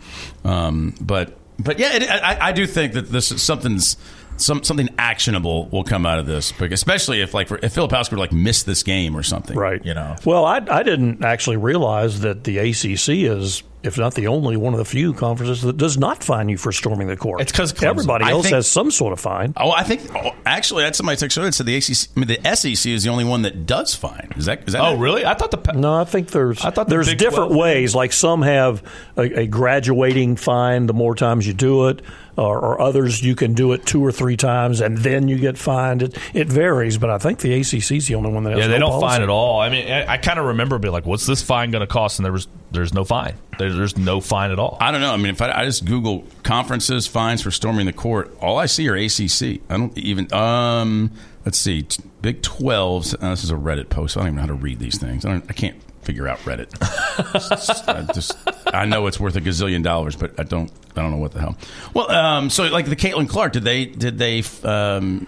[0.44, 3.96] Um, but but yeah, it, I, I do think that this is something's.
[4.38, 8.32] Some, something actionable will come out of this, especially if like if Filipowski were like
[8.32, 9.84] missed this game or something, Right.
[9.86, 14.28] You know, Well, I, I didn't actually realize that the ACC is, if not the
[14.28, 17.42] only, one of the few conferences that does not fine you for storming the court.
[17.42, 17.84] It's 'cause Clemson.
[17.84, 19.54] everybody else think- has some sort of fine.
[19.58, 22.48] Oh, I think oh, actually that's somebody texted that said the ACC, I mean, the
[22.56, 24.30] SEC is the only one that does fine.
[24.38, 24.82] Is that is that?
[24.82, 25.26] Oh, really?
[25.26, 25.74] I thought the.
[25.74, 27.96] No, I think there's I thought the there's Big different 12 ways.
[27.96, 28.82] Like some have
[29.18, 32.02] a, a graduating fine the more times you do it,
[32.38, 35.58] or, or others you can do it two or three times and then you get
[35.58, 36.02] fined.
[36.04, 38.68] It, it varies, but I think the ACC is the only one that has Yeah,
[38.68, 39.16] they no don't policy.
[39.16, 39.60] fine at all.
[39.60, 42.18] I mean, I, I kind of remember being like, "What's this fine going to cost?"
[42.20, 43.36] And there was there's no fine.
[43.58, 44.78] There's no fine at all.
[44.82, 45.14] I don't know.
[45.14, 48.66] I mean, if I, I just Google conferences fines for storming the court, all I
[48.66, 49.62] see are ACC.
[49.70, 50.34] I don't even.
[50.34, 51.12] Um,
[51.46, 51.86] let's see,
[52.22, 53.16] Big 12s.
[53.22, 54.18] Uh, this is a Reddit post.
[54.18, 55.26] I don't even know how to read these things.
[55.26, 56.70] I, don't, I can't figure out Reddit.
[57.88, 58.36] I just
[58.74, 60.72] I know it's worth a gazillion dollars, but I don't.
[60.96, 61.58] I don't know what the hell.
[61.94, 65.28] Well, um, so like the Caitlin Clark, did they did they um,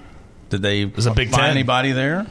[0.50, 1.52] did they was a Big find Ten.
[1.52, 2.26] anybody there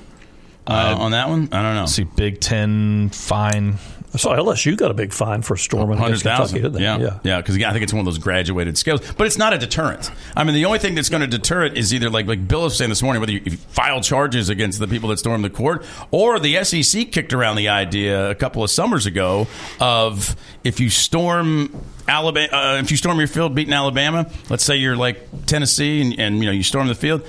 [0.66, 1.48] uh, on that one?
[1.52, 1.86] I don't know.
[1.86, 3.78] See, Big Ten fine.
[4.16, 7.82] So LSU got a big fine for storming Hundred thousand, yeah, yeah, because I think
[7.82, 10.10] it's one of those graduated scales, but it's not a deterrent.
[10.36, 12.62] I mean, the only thing that's going to deter it is either like like Bill
[12.62, 15.50] was saying this morning, whether you, you file charges against the people that stormed the
[15.50, 19.46] court, or the SEC kicked around the idea a couple of summers ago
[19.80, 21.74] of if you storm
[22.06, 26.18] Alabama, uh, if you storm your field beating Alabama, let's say you're like Tennessee and,
[26.20, 27.26] and you know you storm the field.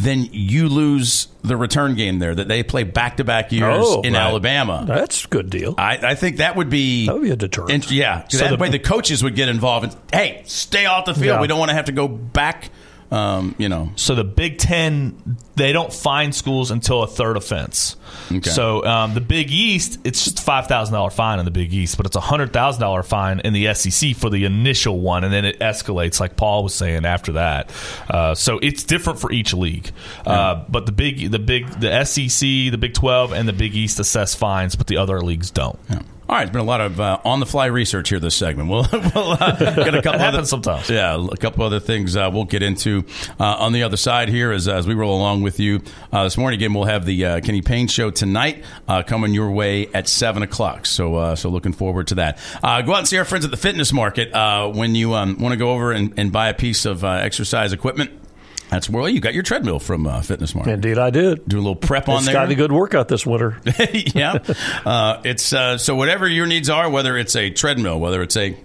[0.00, 4.02] Then you lose the return game there that they play back to back years Oh,
[4.02, 4.20] in right.
[4.20, 4.84] Alabama.
[4.86, 5.74] That's a good deal.
[5.76, 7.72] I, I think that would be That would be a deterrent.
[7.72, 9.86] and- yeah, So that the- way the coaches would get involved.
[9.92, 11.24] And, hey, stay off the field.
[11.26, 11.40] Yeah.
[11.40, 12.70] We don't want to have to go back.
[13.10, 17.96] Um, you know, So the Big Ten, they don't fine schools until a third offense.
[18.30, 18.50] Okay.
[18.50, 21.96] So um, the Big East, it's just five thousand dollar fine in the Big East,
[21.96, 25.32] but it's a hundred thousand dollar fine in the SEC for the initial one, and
[25.32, 27.70] then it escalates, like Paul was saying after that.
[28.10, 29.90] Uh, so it's different for each league.
[30.26, 33.98] Uh, but the big, the big, the SEC, the Big Twelve, and the Big East
[33.98, 35.78] assess fines, but the other leagues don't.
[35.88, 36.00] yeah.
[36.28, 38.68] All right, it's been a lot of uh, on the fly research here this segment.
[38.68, 40.90] We'll, we'll uh, get a couple other sometimes.
[40.90, 43.06] Yeah, a couple other things uh, we'll get into
[43.40, 45.80] uh, on the other side here as, as we roll along with you
[46.12, 46.58] uh, this morning.
[46.58, 50.42] Again, we'll have the uh, Kenny Payne show tonight uh, coming your way at seven
[50.42, 50.84] o'clock.
[50.84, 52.38] So, uh, so looking forward to that.
[52.62, 55.38] Uh, go out and see our friends at the Fitness Market uh, when you um,
[55.38, 58.10] want to go over and, and buy a piece of uh, exercise equipment.
[58.70, 60.72] That's where well, you got your treadmill from uh, Fitness Market.
[60.72, 61.46] Indeed, I did.
[61.48, 62.34] Do a little prep on It's there.
[62.34, 63.58] got a good workout this winter.
[64.14, 64.38] yeah.
[64.84, 68.56] Uh, it's uh, so whatever your needs are, whether it's a treadmill, whether it's a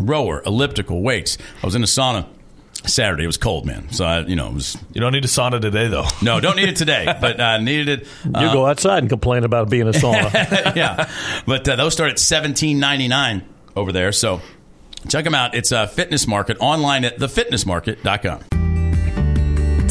[0.00, 1.38] rower, elliptical, weights.
[1.62, 2.26] I was in a sauna
[2.86, 3.24] Saturday.
[3.24, 3.90] It was cold, man.
[3.90, 6.06] So I, you know, it was You don't need a sauna today, though.
[6.22, 8.06] no, don't need it today, but uh, needed it.
[8.24, 10.74] You Uh, go outside and complain about being a sauna.
[10.76, 11.10] yeah,
[11.46, 14.12] but uh, those start at seventeen ninety nine over there.
[14.12, 14.40] So
[15.08, 15.54] check them out.
[15.56, 18.61] It's a fitness market online at thefitnessmarket.com.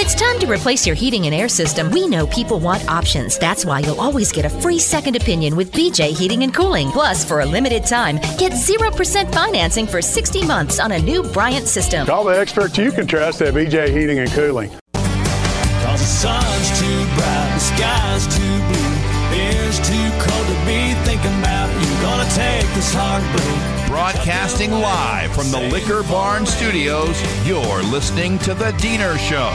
[0.00, 3.38] It's time to replace your heating and air system, we know people want options.
[3.38, 6.90] That's why you'll always get a free second opinion with BJ Heating and Cooling.
[6.90, 11.66] Plus, for a limited time, get 0% financing for 60 months on a new Bryant
[11.66, 12.06] system.
[12.06, 14.68] Call the experts you can trust at BJ Heating and Cooling.
[14.92, 21.32] Cause the sun's too bright, the sky's too blue, air's too cold to be thinking
[21.40, 22.02] about you.
[22.02, 23.77] Gonna take this heartbreak.
[23.88, 29.46] Broadcasting live from the Liquor Barn Studios, you're listening to The Deener Show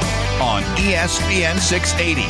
[0.43, 2.24] on ESPN 680,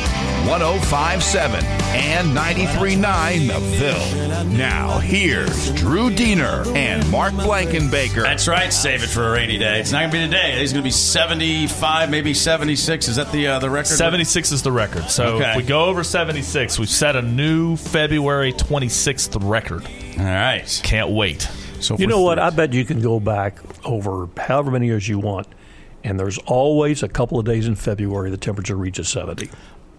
[0.46, 4.44] 1057, and 93.9 The Ville.
[4.44, 8.22] Now, here's Drew Deener and Mark Blankenbaker.
[8.22, 8.70] That's right.
[8.70, 9.80] Save it for a rainy day.
[9.80, 10.62] It's not going to be today.
[10.62, 13.08] It's going to be 75, maybe 76.
[13.08, 13.86] Is that the uh, the record?
[13.88, 15.08] 76 is the record.
[15.10, 15.52] So Okay.
[15.52, 19.84] if we go over 76, we've set a new February 26th record.
[20.18, 20.80] All right.
[20.84, 21.48] Can't wait.
[21.84, 22.38] So You know what?
[22.38, 25.46] I bet you can go back over however many years you want,
[26.02, 29.50] and there's always a couple of days in February the temperature reaches 70.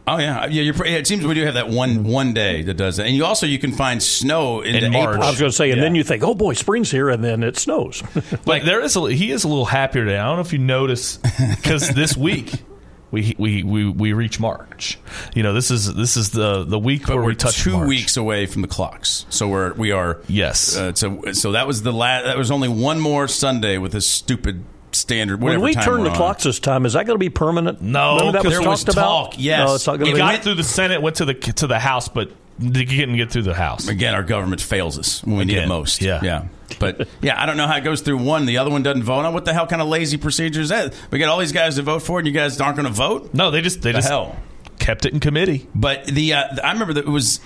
[0.08, 0.62] Oh yeah, yeah.
[0.62, 3.26] You're, it seems we do have that one one day that does that, and you
[3.26, 5.10] also you can find snow into In March.
[5.16, 5.24] April.
[5.24, 5.84] I was going to say, and Yeah.
[5.86, 8.04] then you think, oh boy, spring's here, and then it snows.
[8.46, 10.18] Like there is, a, he is a little happier today.
[10.20, 12.52] I don't know if you notice because this week
[13.12, 14.98] we, we we we reach March.
[15.34, 17.74] You know, this is this is the the week But where we're we touch two
[17.78, 17.88] March.
[17.88, 20.76] weeks away from the clocks, so we're we are Yes.
[20.76, 22.26] Uh, so so that was the last.
[22.26, 25.42] That was only one more Sunday with this stupid standard.
[25.42, 26.16] when we time turn we're the on.
[26.16, 27.82] clocks this time, is that going to be permanent?
[27.82, 29.32] No, Remember that 'cause was there was talked about.
[29.32, 29.68] talk, yes.
[29.68, 30.20] no, it's not going It to be.
[30.20, 33.44] got through the Senate, went to the to the House, but they didn't get through
[33.44, 33.88] the House.
[33.88, 36.02] Again, our government fails us when we need it most.
[36.02, 36.22] yeah.
[36.24, 36.46] yeah.
[36.80, 38.46] But yeah, I don't know how it goes through one.
[38.48, 39.34] The other one doesn't vote on.
[39.34, 40.94] What the hell kind of lazy procedure is that?
[41.12, 43.34] We got all these guys to vote for, and you guys aren't going to vote.
[43.34, 44.36] No, they just they The just hell.
[44.80, 45.68] kept it in committee.
[45.76, 47.40] But the uh, I remember that it was.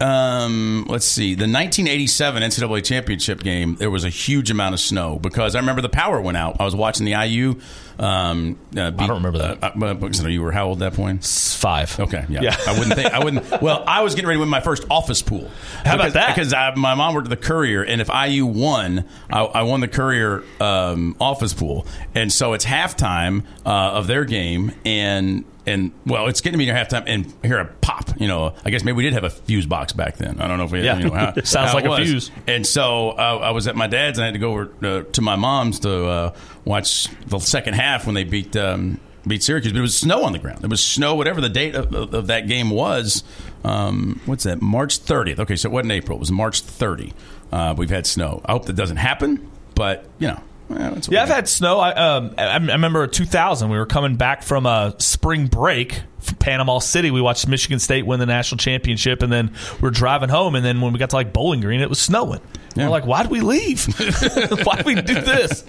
[0.00, 3.74] Um, let's see, the 1987 NCAA championship game.
[3.76, 6.56] There was a huge amount of snow because I remember the power went out.
[6.60, 7.60] I was watching the IU.
[7.98, 9.64] Um, uh, beat- don't remember that.
[9.64, 11.24] Uh, uh, you were how old at that point?
[11.24, 11.98] Five.
[11.98, 12.42] Okay, yeah.
[12.42, 12.56] Yeah.
[12.66, 13.12] I wouldn't think.
[13.12, 13.38] I wouldn't.
[13.60, 15.50] Well, I was getting ready to win my first office pool.
[15.84, 16.34] How about because, that?
[16.34, 19.80] Because I, my mom worked at the Courier, and if IU won, I, I won
[19.80, 25.92] the Courier um, office pool, and so it's halftime uh, of their game, and and
[26.06, 28.08] well, it's getting to be near halftime, and hear a pop.
[28.20, 30.40] You know, I guess maybe we did have a fuse box back then.
[30.40, 30.82] I don't know if we.
[30.82, 30.98] Yeah.
[30.98, 32.08] You know, how, Sounds how like a was.
[32.08, 32.30] fuse.
[32.46, 35.02] And so uh, I was at my dad's, and I had to go over uh,
[35.12, 39.72] to my mom's to uh, watch the second half when they beat um, beat Syracuse.
[39.72, 40.64] But it was snow on the ground.
[40.64, 43.24] It was snow, whatever the date of, of, of that game was.
[43.64, 44.62] Um, what's that?
[44.62, 45.40] March 30th.
[45.40, 46.16] Okay, so it wasn't April.
[46.16, 47.12] It was March 30.
[47.50, 48.40] Uh, we've had snow.
[48.44, 50.40] I hope that doesn't happen, but you know.
[50.68, 51.78] That's Yeah, I've had snow.
[51.78, 53.70] I, um, I, I remember 2000.
[53.70, 57.10] We were coming back from a spring break from Panama City.
[57.10, 60.54] We watched Michigan State win the national championship, and then we are driving home.
[60.54, 62.40] And then when we got to like Bowling Green, it was snowing.
[62.74, 62.84] Yeah.
[62.84, 63.86] We're like, why did we leave?
[64.64, 65.64] why did we do this?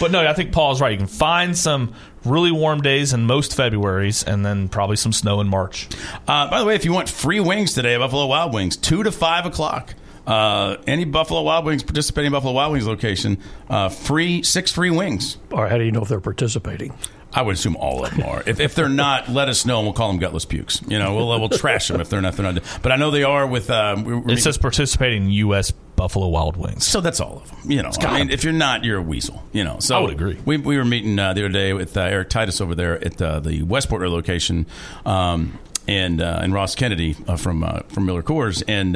[0.00, 0.92] But no, I think Paul's right.
[0.92, 5.40] You can find some really warm days in most Februarys, and then probably some snow
[5.40, 5.88] in March.
[6.28, 9.12] Uh, by the way, if you want free wings today, Buffalo Wild Wings, two to
[9.12, 9.94] five o'clock.
[10.26, 15.36] Uh, any Buffalo Wild Wings participating Buffalo Wild Wings location, uh, free six free wings.
[15.50, 16.94] Or how do you know if they're participating?
[17.34, 18.42] I would assume all of them are.
[18.44, 20.82] If, if they're not, let us know and we'll call them gutless pukes.
[20.86, 22.34] You know, we'll we'll trash them if they're not.
[22.36, 22.62] They're not.
[22.82, 23.70] But I know they are with.
[23.70, 25.70] Um, we- we- It says participating U.S.
[25.96, 26.84] Buffalo Wild Wings.
[26.86, 27.70] so that's all of them.
[27.70, 29.42] You know, I mean, if you're not, you're a weasel.
[29.52, 30.38] You know, so I would agree.
[30.44, 33.20] We, we were meeting uh, the other day with uh, Eric Titus over there at
[33.22, 34.66] uh, the Westport location,
[35.06, 38.92] um, and uh, and Ross Kennedy uh, from uh, from Miller Coors, and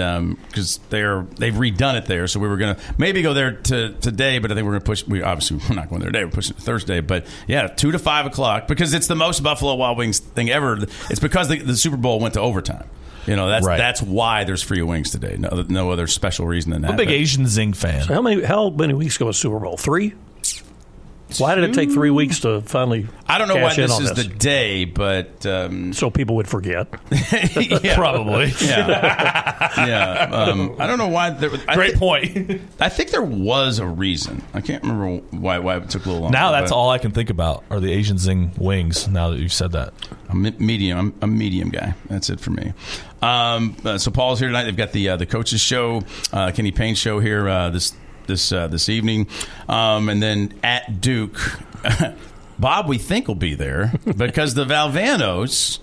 [0.49, 4.39] because they're they've redone it there, so we were gonna maybe go there to, today,
[4.39, 5.05] but I think we're gonna push.
[5.07, 6.25] We obviously we're not going there today.
[6.25, 9.43] We're pushing it to Thursday, but yeah, two to five o'clock because it's the most
[9.43, 10.79] Buffalo Wild Wings thing ever.
[11.11, 12.89] It's because the, the Super Bowl went to overtime.
[13.27, 13.77] You know, that's Right.
[13.77, 15.37] that's why there's free wings today.
[15.37, 16.89] No, no other special reason than that.
[16.91, 18.05] I'm a big But- Asian Zing fan.
[18.05, 19.77] So how many how many weeks ago was Super Bowl?
[19.77, 20.15] Three.
[21.39, 23.09] Why did it take three weeks to finally?
[23.27, 26.37] I don't know why cash in this on is the day, but um, so people
[26.37, 26.87] would forget.
[27.83, 28.53] yeah, Probably.
[28.61, 30.29] yeah, yeah.
[30.31, 31.31] Um, I don't know why.
[31.31, 32.61] There, I Great thi- point.
[32.81, 34.43] I think there was a reason.
[34.55, 36.39] I can't remember why why it took a little longer.
[36.39, 39.09] now that's all I can think about are the Asian Zing wings.
[39.09, 39.93] Now that you've said that.
[40.29, 40.99] I'm medium.
[40.99, 41.95] I'm a medium guy.
[42.09, 42.73] That's it for me.
[43.21, 44.65] Um, uh, so Paul's here tonight.
[44.65, 47.93] They've got the uh, the coaches show, uh, Kenny Payne show here uh, this
[48.27, 49.27] this uh, this evening,
[49.69, 51.39] um, and then at Duke,
[52.59, 55.81] Bob we think will be there because the Valvanos.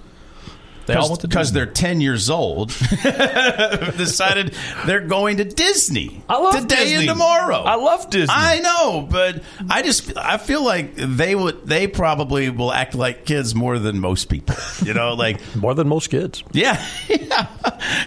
[0.86, 2.70] They all went to because they're 10 years old
[3.98, 4.54] decided
[4.86, 6.96] they're going to disney I love today Disney.
[6.96, 8.34] and tomorrow I love Disney.
[8.36, 13.26] i know but i just i feel like they would they probably will act like
[13.26, 16.44] kids more than most people you know like More than most kids.
[16.52, 17.48] yeah, yeah.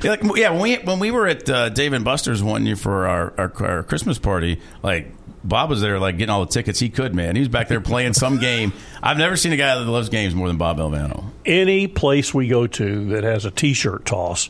[0.02, 3.06] Like, yeah, when we when we were at uh, Dave and Buster's one year for
[3.06, 5.10] our, our, our Christmas party, like
[5.48, 7.14] Bob was there, like getting all the tickets he could.
[7.14, 8.72] Man, he was back there playing some game.
[9.02, 11.24] I've never seen a guy that loves games more than Bob Valvano.
[11.44, 14.48] Any place we go to that has a T-shirt toss,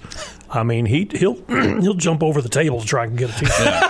[0.50, 3.82] I mean, he he'll he'll jump over the table to try and get a T-shirt.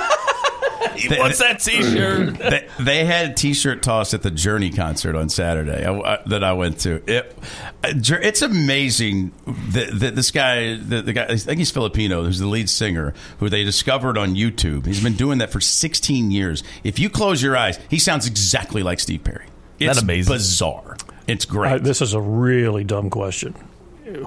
[1.18, 2.34] What's that T-shirt?
[2.38, 6.42] they, they had a T-shirt toss at the Journey concert on Saturday I, I- that
[6.44, 7.02] I went to.
[7.10, 7.36] It,
[7.84, 7.92] uh,
[8.22, 12.46] it's amazing that, that this guy, the, the guy, I think he's Filipino, who's the
[12.46, 14.86] lead singer, who they discovered on YouTube.
[14.86, 16.62] He's been doing that for 16 years.
[16.84, 19.46] If you close your eyes, he sounds exactly like Steve Perry.
[19.78, 20.32] It's That amazing?
[20.32, 20.96] bizarre.
[21.26, 21.72] It's great.
[21.72, 23.54] Uh, this is a really dumb question.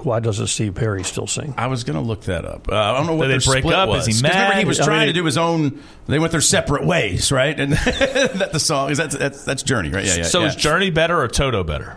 [0.02, 1.54] Why doesn't Steve Perry still sing?
[1.56, 2.68] I was going to look that up.
[2.70, 3.88] Uh, I don't know what Did they their break split up?
[3.88, 4.06] was.
[4.06, 5.82] Is he 'Cause Remember, he was I trying mean- to do his own.
[6.06, 7.58] They went their separate ways, right?
[7.58, 10.04] And that the song is that's that's, that's Journey, right?
[10.04, 10.22] Yeah, yeah.
[10.24, 10.46] so yeah.
[10.48, 11.96] is Journey better or Toto better?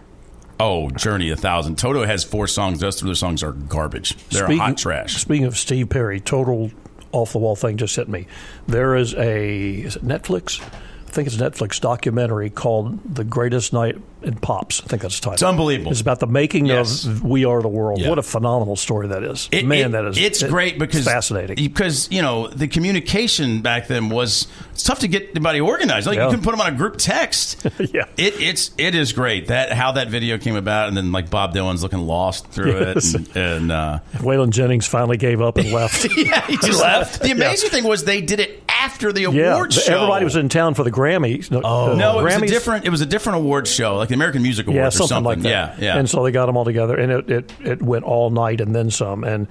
[0.60, 1.78] Oh, Journey a thousand.
[1.78, 2.80] Toto has four songs.
[2.80, 4.16] The rest of their songs are garbage.
[4.30, 5.16] They're Speaking- hot trash.
[5.22, 6.72] Speaking of Steve Perry, total
[7.12, 8.28] off the wall thing just hit me.
[8.68, 10.62] There is a is it Netflix.
[10.62, 15.20] I think it's a Netflix documentary called "The Greatest Night in Pops." I think that's
[15.20, 15.34] the title.
[15.34, 15.92] It's unbelievable.
[15.92, 17.06] It's about the making Yes.
[17.06, 18.10] of "We Are the World." Yeah.
[18.10, 19.50] What a phenomenal story that is.
[19.52, 21.56] It- Man, it- that is it's it- great because fascinating.
[21.56, 26.08] because you know the communication back then was it's tough to get anybody organized.
[26.08, 26.24] Like Yeah.
[26.26, 27.66] you couldn't put them on a group text.
[27.94, 28.06] Yeah.
[28.18, 31.54] it, it's it is great that how that video came about, and then like Bob
[31.54, 33.14] Dylan's looking lost through Yes.
[33.14, 36.08] it, and, and uh, Waylon Jennings finally gave up and left.
[36.18, 37.22] yeah, he just left.
[37.22, 39.94] The amazing thing was they did it after the yeah, award show.
[39.96, 41.50] everybody was in town for the Grammys.
[41.64, 42.86] Oh, No, it was a different.
[42.86, 45.24] It was a different award show, like the American Music Awards yeah, or something, something.
[45.24, 45.80] like that.
[45.80, 45.98] Yeah, yeah.
[45.98, 48.76] And so they got them all together, and it, it, it went all night and
[48.76, 49.24] then some.
[49.24, 49.48] And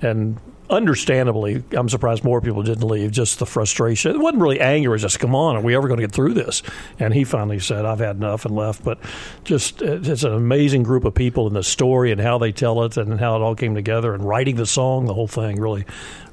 [0.00, 0.40] and
[0.70, 3.10] understandably, I'm surprised more people didn't leave.
[3.10, 4.16] Just the frustration.
[4.16, 4.90] It wasn't really anger.
[4.90, 6.62] It was just, come on, are we ever going to get through this?
[6.98, 8.82] And he finally said, I've had enough and left.
[8.82, 8.98] But
[9.44, 12.96] just it's an amazing group of people and the story and how they tell it
[12.96, 15.84] and how it all came together and writing the song, the whole thing really,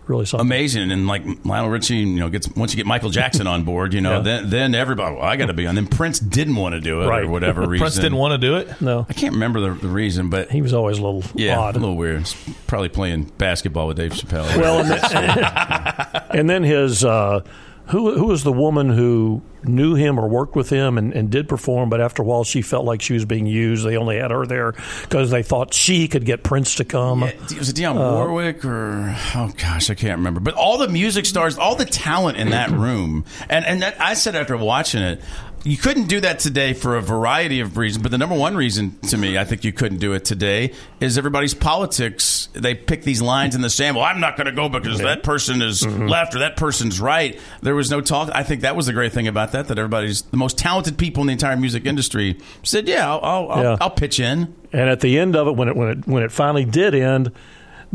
[0.07, 0.45] really something.
[0.47, 0.91] amazing.
[0.91, 4.01] And like Lionel Richie, you know, gets once you get Michael Jackson on board, you
[4.01, 4.21] know, Yeah.
[4.21, 5.75] then then everybody, well, I got to be on.
[5.75, 7.23] Then Prince didn't want to do it Right.
[7.23, 7.77] or whatever reason.
[7.83, 8.81] Prince didn't want to do it.
[8.81, 11.75] No, I can't remember the, the reason, but he was always a little yeah, odd.
[11.75, 12.19] a little weird.
[12.19, 12.35] He's
[12.67, 14.57] probably playing basketball with Dave Chappelle.
[14.57, 17.41] Well, and then, and then his uh,
[17.87, 21.47] who who was the woman who knew him or worked with him and, and did
[21.47, 23.85] perform, but after a while she felt like she was being used.
[23.85, 27.21] They only had her there because they thought she could get Prince to come.
[27.21, 30.39] Yeah, was it Dionne uh, Warwick or oh gosh, I can't remember.
[30.39, 34.13] But all the music stars, all the talent in that room, and and that, I
[34.13, 35.21] said after watching it,
[35.63, 38.03] you couldn't do that today for a variety of reasons.
[38.03, 41.17] But the number one reason to me, I think you couldn't do it today, is
[41.17, 42.49] everybody's politics.
[42.53, 43.95] They pick these lines in the sand.
[43.95, 46.07] Well, I'm not going to go because that person is mm-hmm.
[46.07, 47.39] left or that person's right.
[47.61, 48.29] There was no talk.
[48.33, 49.67] I think that was the great thing about that.
[49.67, 53.51] That everybody's the most talented people in the entire music industry said, "Yeah, I'll I'll,
[53.51, 56.23] I'll, I'll pitch in." And at the end of it, when it when it when
[56.23, 57.31] it finally did end,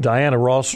[0.00, 0.74] Diana Ross,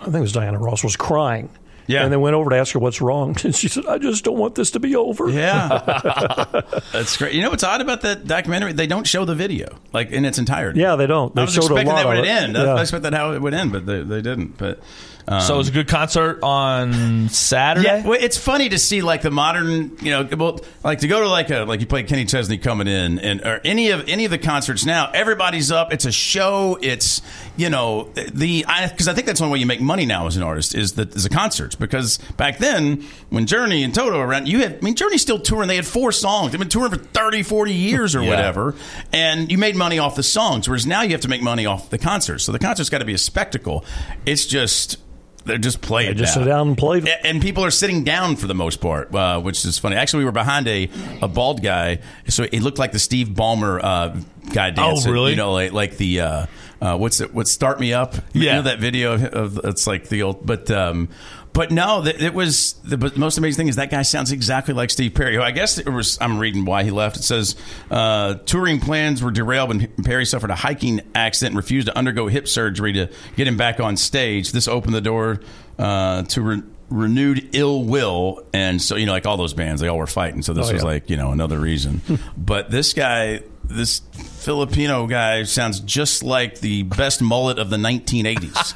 [0.00, 1.50] I think it was Diana Ross, was crying.
[1.86, 2.04] Yeah.
[2.04, 4.38] And then went over to ask her what's wrong, and she said, "I just don't
[4.38, 6.62] want this to be over." Yeah,
[6.92, 7.34] that's great.
[7.34, 8.72] You know what's odd about that documentary?
[8.72, 10.80] They don't show the video like in its entirety.
[10.80, 11.34] Yeah, they don't.
[11.34, 12.54] They I was showed a expecting lot that would end.
[12.54, 12.74] Yeah.
[12.74, 14.58] I expected that how it would end, but they, they didn't.
[14.58, 14.80] But
[15.28, 17.86] um, so it was a good concert on Saturday.
[17.86, 21.20] yeah, well, it's funny to see like the modern, you know, well, like to go
[21.20, 24.24] to like a like you play Kenny Chesney coming in, and or any of any
[24.24, 25.92] of the concerts now, everybody's up.
[25.92, 26.78] It's a show.
[26.82, 27.22] It's
[27.56, 30.42] you know the because I, think that's one way you make money now as an
[30.42, 34.48] artist is that is the concerts because back then when Journey and Toto were around,
[34.48, 35.68] you had I mean Journey's still touring.
[35.68, 36.52] They had four songs.
[36.52, 38.30] They've been touring for 30, 40 years or Yeah.
[38.30, 38.74] whatever,
[39.12, 40.68] and you made money off the songs.
[40.68, 42.44] Whereas now you have to make money off the concerts.
[42.44, 43.84] So the concert's got to be a spectacle.
[44.26, 44.98] It's just.
[45.44, 46.10] They're just playing.
[46.10, 46.42] They just now.
[46.42, 47.02] sit down and play.
[47.24, 49.96] And people are sitting down for the most part, uh, which is funny.
[49.96, 50.88] Actually, we were behind a,
[51.20, 54.16] a bald guy, so it looked like the Steve Ballmer uh,
[54.52, 55.10] guy dancing.
[55.10, 55.30] Oh, really?
[55.30, 56.46] You know, like, like the uh,
[56.80, 57.34] uh, what's it?
[57.34, 58.14] What start me up?
[58.32, 58.54] You Yeah.
[58.56, 60.70] know that video of, of it's like the old, but.
[60.70, 61.08] Um,
[61.52, 65.14] but no, it was the most amazing thing is that guy sounds exactly like Steve
[65.14, 65.34] Perry.
[65.36, 66.18] Who I guess it was.
[66.20, 67.16] I'm reading why he left.
[67.16, 67.56] It says
[67.90, 72.26] uh, touring plans were derailed when Perry suffered a hiking accident and refused to undergo
[72.28, 74.52] hip surgery to get him back on stage.
[74.52, 75.40] This opened the door
[75.78, 79.88] uh, to re- renewed ill will, and so you know, like all those bands, they
[79.88, 80.42] all were fighting.
[80.42, 82.00] So this Oh, was like you know another reason.
[82.36, 83.40] but this guy,
[83.74, 88.72] this Filipino guy, sounds just like the best mullet of the 1980s,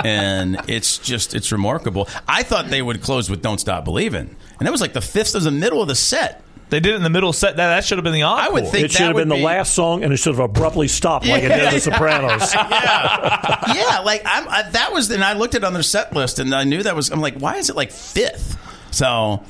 [0.04, 2.08] and it's just it's remarkable.
[2.26, 5.34] I thought they would close with "Don't Stop Believing," and that was like the fifth
[5.34, 6.42] of the middle of the set.
[6.70, 7.56] They did it in the middle set.
[7.56, 8.44] That that should have been the encore.
[8.44, 10.44] I would think It should have been would the last song, and it should have
[10.44, 12.54] abruptly stopped like it did The Sopranos.
[12.54, 13.98] yeah, yeah.
[14.00, 16.54] Like I'm, I, that was, and I looked at it on their set list, and
[16.54, 17.10] I knew that was.
[17.10, 18.56] I'm like, why is it like fifth?
[18.92, 19.42] So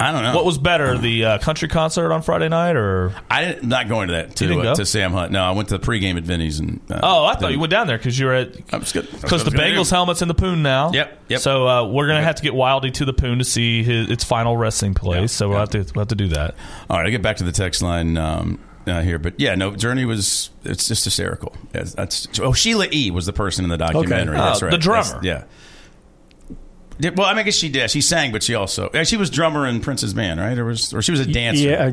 [0.00, 0.34] I don't know.
[0.34, 4.08] What was better, the uh, country concert on Friday night, or I didn't not going
[4.08, 5.30] to that to, uh, to Sam Hunt.
[5.30, 6.80] No, I went to the pregame at Vinny's and.
[6.90, 9.04] Uh, Oh, I thought you went down there because you were at I was good.
[9.04, 9.94] That's what because the Bengals do.
[9.94, 10.90] helmet's in the Poon now.
[10.92, 11.40] Yep, yep.
[11.40, 14.24] So uh, we're gonna have to get Wildy to the Poon to see his its
[14.24, 15.30] final resting place.
[15.32, 16.54] so we'll have to we'll have to do that.
[16.90, 19.76] All right, I get back to the text line um, uh, here, but yeah, no,
[19.76, 21.54] Journey was it's just hysterical.
[21.72, 24.36] Yes, that's oh Sheila E was the person in the documentary.
[24.36, 24.80] Oh, That's the right.
[24.80, 25.02] drummer.
[25.20, 25.44] That's- yeah.
[26.98, 27.90] Yeah, Well, I mean, I guess she did.
[27.90, 30.56] She sang, but she also she was drummer in Prince's band, right?
[30.58, 31.68] Or was or she was a dancer?
[31.70, 31.90] Yeah,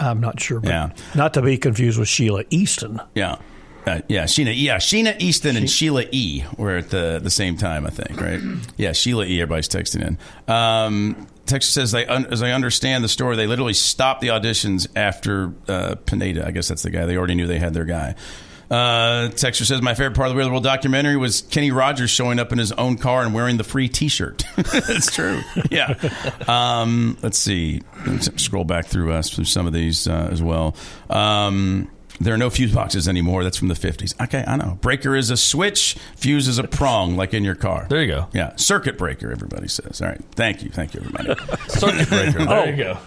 [0.00, 0.60] I, I'm not sure.
[0.60, 0.90] But Yeah.
[1.14, 3.00] Not to be confused with Sheila Easton.
[3.14, 3.36] Yeah.
[3.84, 7.84] Uh, yeah, Sheena, yeah, Sheena Easton and Sheila E were at the the same time,
[7.84, 8.40] I think, right?
[8.76, 9.40] Yeah, Sheila E.
[9.40, 10.18] Everybody's texting in.
[10.54, 14.86] Um, Text says they, un- as I understand the story, they literally stopped the auditions
[14.94, 16.46] after uh, Pineda.
[16.46, 17.06] I guess that's the guy.
[17.06, 18.14] They already knew they had their guy.
[18.72, 22.38] Uh, Texter says my favorite part of the Real World documentary was Kenny Rogers showing
[22.38, 24.44] up in his own car and wearing the free T-shirt.
[24.56, 25.40] That's true.
[25.70, 25.94] Yeah.
[26.48, 27.82] Um, let's see.
[28.06, 30.74] Let's scroll back through us through some of these uh, as well.
[31.10, 33.42] Um, there are no fuse boxes anymore.
[33.44, 34.18] That's from the 50s.
[34.22, 34.78] Okay, I know.
[34.80, 37.86] Breaker is a switch, fuse is a prong, like in your car.
[37.90, 38.28] There you go.
[38.32, 40.00] Yeah, circuit breaker, everybody says.
[40.00, 40.20] All right.
[40.32, 40.70] Thank you.
[40.70, 41.34] Thank you, everybody.
[41.68, 42.38] Circuit breaker.
[42.46, 42.64] There Oh.
[42.64, 42.98] you go.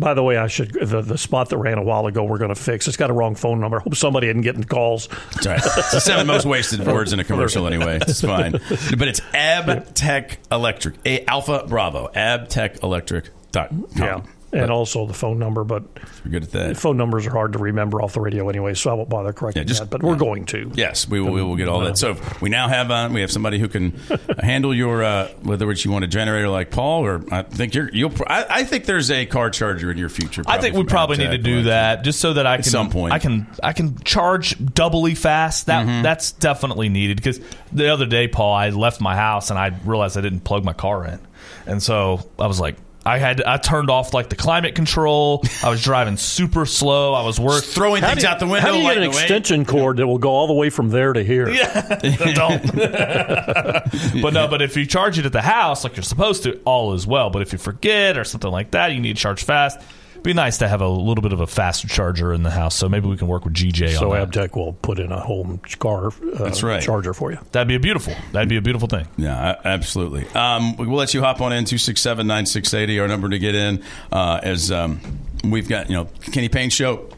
[0.00, 2.24] By the way, I should the, the spot that ran a while ago.
[2.24, 2.88] We're going to fix.
[2.88, 3.78] It's got a wrong phone number.
[3.78, 5.08] I Hope somebody isn't getting calls.
[5.34, 5.60] That's right.
[5.62, 7.98] It's the seven most wasted words in a commercial anyway.
[8.00, 8.52] It's fine.
[8.52, 10.94] But it's Abtech Electric.
[11.04, 12.10] A Alpha Bravo.
[12.14, 13.86] ab AbtechElectric.com.
[13.96, 14.22] Yeah,
[14.52, 15.84] and also the phone number, but
[16.24, 16.76] We're good at that.
[16.76, 19.62] phone numbers are hard to remember off the radio anyway, so I won't bother correcting
[19.62, 19.90] Yeah, just- that.
[19.90, 20.70] But we're going to.
[20.74, 21.32] Yes, we will.
[21.32, 21.98] We will get all that.
[21.98, 23.90] So we now have uh, we have somebody who can
[24.40, 27.90] handle your uh, whether it's you want a generator like Paul or I think you're
[27.92, 28.12] you'll.
[28.26, 30.42] I, I think there's a car charger in your future.
[30.46, 31.64] I think we probably need to do Electric.
[31.70, 33.12] that just so that I can at some point.
[33.12, 35.66] I can I can charge doubly fast.
[35.66, 36.02] That Mm-hmm.
[36.02, 37.40] that's definitely needed because
[37.72, 40.72] the other day, Paul, I left my house and I realized I didn't plug my
[40.74, 41.18] car in,
[41.66, 42.76] and so I was like.
[43.04, 45.42] I had I turned off like the climate control.
[45.62, 47.14] I was driving super slow.
[47.14, 48.60] I was work Throwing things out the window.
[48.60, 51.12] How do you get an extension cord that will go all the way from there
[51.12, 51.48] to here?
[51.48, 51.80] Yeah,
[52.34, 52.62] don't.
[54.22, 56.92] but no, but if you charge it at the house like you're supposed to, all
[56.92, 57.30] is well.
[57.30, 59.80] But if you forget or something like that, you need to charge fast.
[60.20, 62.74] It'd be nice to have a little bit of a faster charger in the house.
[62.76, 64.50] So maybe we can work with GJ So on that.
[64.50, 66.82] Abtech will put in a home car uh, That's right.
[66.82, 67.38] charger for you.
[67.52, 68.14] That'd be a beautiful.
[68.32, 69.08] That'd be a beautiful thing.
[69.16, 70.26] Yeah, absolutely.
[70.34, 73.82] Um, we'll let you hop on in 267 9680, our number to get in.
[74.12, 75.00] Uh, as um,
[75.42, 77.08] we've got, you know, Kenny Payne show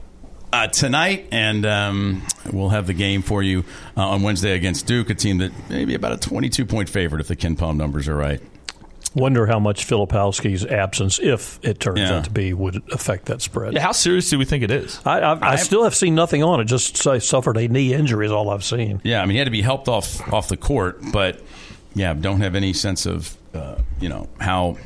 [0.53, 2.23] uh, tonight, and um,
[2.53, 3.65] we'll have the game for you
[3.97, 7.27] uh, on Wednesday against Duke, a team that maybe about a 22 point favorite if
[7.27, 8.41] the KenPom numbers are right.
[9.15, 12.19] Wonder how much Filipowski's absence, if it turns Yeah.
[12.19, 13.75] out to be, would affect that spread.
[13.75, 15.01] Yeah, how serious do we think it is?
[15.05, 16.65] I, I, I still have seen nothing on it.
[16.65, 19.01] Just I suffered a knee injury is all I've seen.
[19.05, 21.41] Yeah, I mean, he had to be helped off off the court, but
[21.95, 24.79] yeah, don't have any sense of uh, you know how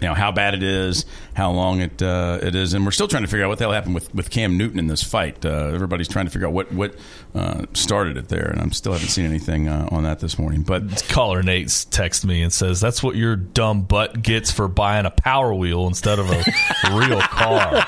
[0.00, 3.08] you know how bad it is, how long it uh, it is, and we're still
[3.08, 5.44] trying to figure out what the hell happened with, with Cam Newton in this fight.
[5.44, 6.94] Uh, everybody's trying to figure out what what
[7.34, 10.62] uh, started it there, and I'm still haven't seen anything uh, on that this morning.
[10.62, 15.04] But Caller Nate's text me and says that's what your dumb butt gets for buying
[15.06, 16.44] a Power Wheel instead of a
[16.92, 17.84] real car.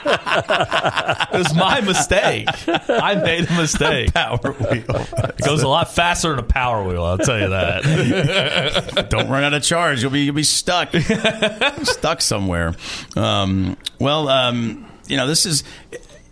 [1.32, 2.48] it was my mistake.
[2.88, 4.14] I made a mistake.
[4.14, 7.04] Power Wheel It goes a lot faster than a Power Wheel.
[7.04, 9.06] I'll tell you that.
[9.10, 10.02] don't run out of charge.
[10.02, 10.90] You'll be you'll be stuck
[12.00, 12.74] stuck somewhere.
[13.16, 15.62] Um, well, um, you know, this is.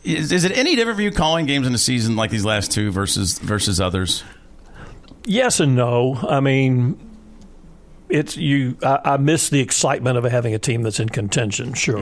[0.04, 2.72] Is, is it any different for you calling games in the season like these last
[2.72, 4.24] two versus versus others?
[5.24, 6.14] Yes and no.
[6.26, 6.98] I mean,
[8.08, 8.78] it's you.
[8.82, 11.98] I, I miss the excitement of having a team that's in contention, sure,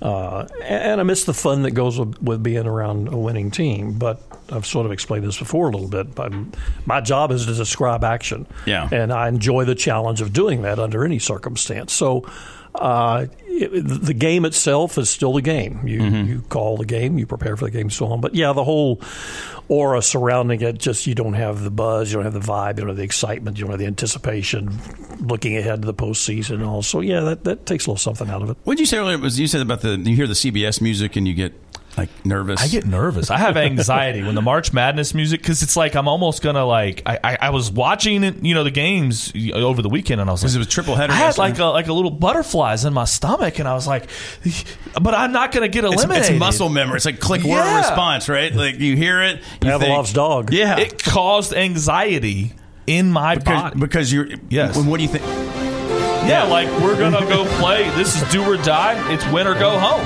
[0.00, 3.94] uh, and I miss the fun that goes with, with being around a winning team.
[3.98, 4.22] But
[4.52, 6.14] I've sort of explained this before a little bit.
[6.14, 6.32] But
[6.86, 8.88] my job is to describe action, Yeah.
[8.92, 11.92] and I enjoy the challenge of doing that under any circumstance.
[11.92, 12.26] So.
[12.74, 15.86] Uh, it, the game itself is still the game.
[15.86, 18.20] You you call the game, you prepare for the game, so on.
[18.20, 19.00] But yeah, the whole
[19.68, 22.80] aura surrounding it, just you don't have the buzz, you don't have the vibe, you
[22.80, 24.76] don't have the excitement, you don't have the anticipation,
[25.20, 26.82] looking ahead to the postseason and all.
[26.82, 28.56] So yeah, that, that takes a little something out of it.
[28.64, 29.18] What did you say earlier?
[29.18, 31.52] Was you said about the you hear the CBS music and you get
[31.96, 32.60] like nervous?
[32.60, 33.30] I get nervous.
[33.30, 37.02] I have anxiety when the March Madness music because it's like I'm almost gonna like.
[37.06, 40.32] I, I, I was watching it, you know, the games over the weekend, and I
[40.32, 42.84] was like, Because it was triple header I had like a like a little butterflies
[42.84, 44.08] in my stomach, and I was like,
[45.00, 46.30] but I'm not gonna get It's, eliminated.
[46.32, 46.96] it's muscle memory.
[46.96, 47.78] It's like click word Yeah.
[47.78, 48.52] response, right?
[48.54, 49.36] Like you hear it.
[49.36, 50.52] You Pavlov's think, dog.
[50.52, 52.52] Yeah, It caused anxiety
[52.86, 53.78] in my because, body.
[53.80, 54.28] because you're.
[54.50, 54.76] Yes.
[54.76, 55.24] What do you think?
[56.28, 57.88] Yeah, like we're gonna go play.
[57.96, 59.12] This is do or die.
[59.12, 60.00] It's win or go home.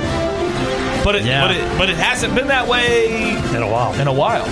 [1.04, 1.46] But it, Yeah.
[1.46, 3.94] but it, but it hasn't been that way In a while.
[4.00, 4.44] in a while.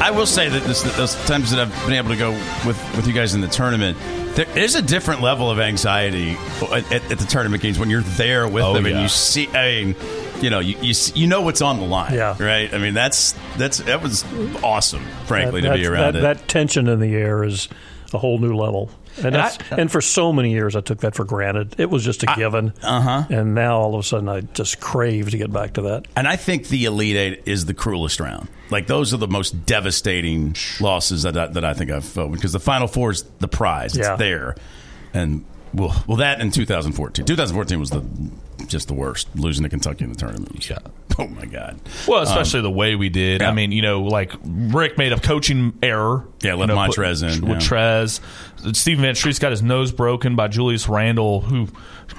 [0.00, 2.30] I will say that this, those times that I've been able to go
[2.66, 3.96] with, with you guys in the tournament,
[4.36, 8.02] There is a different level of anxiety at, at, at the tournament games when you're
[8.02, 9.48] there with Oh, them and you see.
[9.48, 9.96] I mean,
[10.40, 12.36] you know, you, you you know what's on the line, Yeah.
[12.40, 12.72] right?
[12.72, 14.24] I mean, that's that's that was
[14.62, 16.22] awesome, frankly, that, to be around that, it.
[16.22, 17.68] that tension in the air is
[18.14, 18.90] a whole new level.
[19.16, 21.74] And, And that's, I- and for so many years, I took that for granted.
[21.78, 22.72] It was just a given.
[22.82, 23.24] uh-huh.
[23.30, 26.06] And now all of a sudden, I just crave to get back to that.
[26.16, 28.48] And I think the Elite Eight is the cruelest round.
[28.70, 32.52] Like those are the most devastating losses that I, that I think I've felt because
[32.52, 33.96] the Final Four is the prize.
[33.96, 34.16] It's Yeah.
[34.16, 34.56] there,
[35.14, 37.24] and well, well, that in 2014.
[37.24, 38.04] 2014 was the
[38.66, 40.68] just the worst, losing to Kentucky in the tournament.
[40.68, 40.78] Yeah.
[41.20, 41.80] Oh my God.
[42.06, 43.40] Well, especially the way we did.
[43.40, 43.48] yeah.
[43.50, 46.24] I mean, you know, like Rick made a coaching error.
[46.42, 47.68] Yeah, let you know, Montrez put- in, with yeah.
[47.68, 48.20] Trez.
[48.72, 51.68] Stephan Van Treese's got his nose broken by Julius Randle, who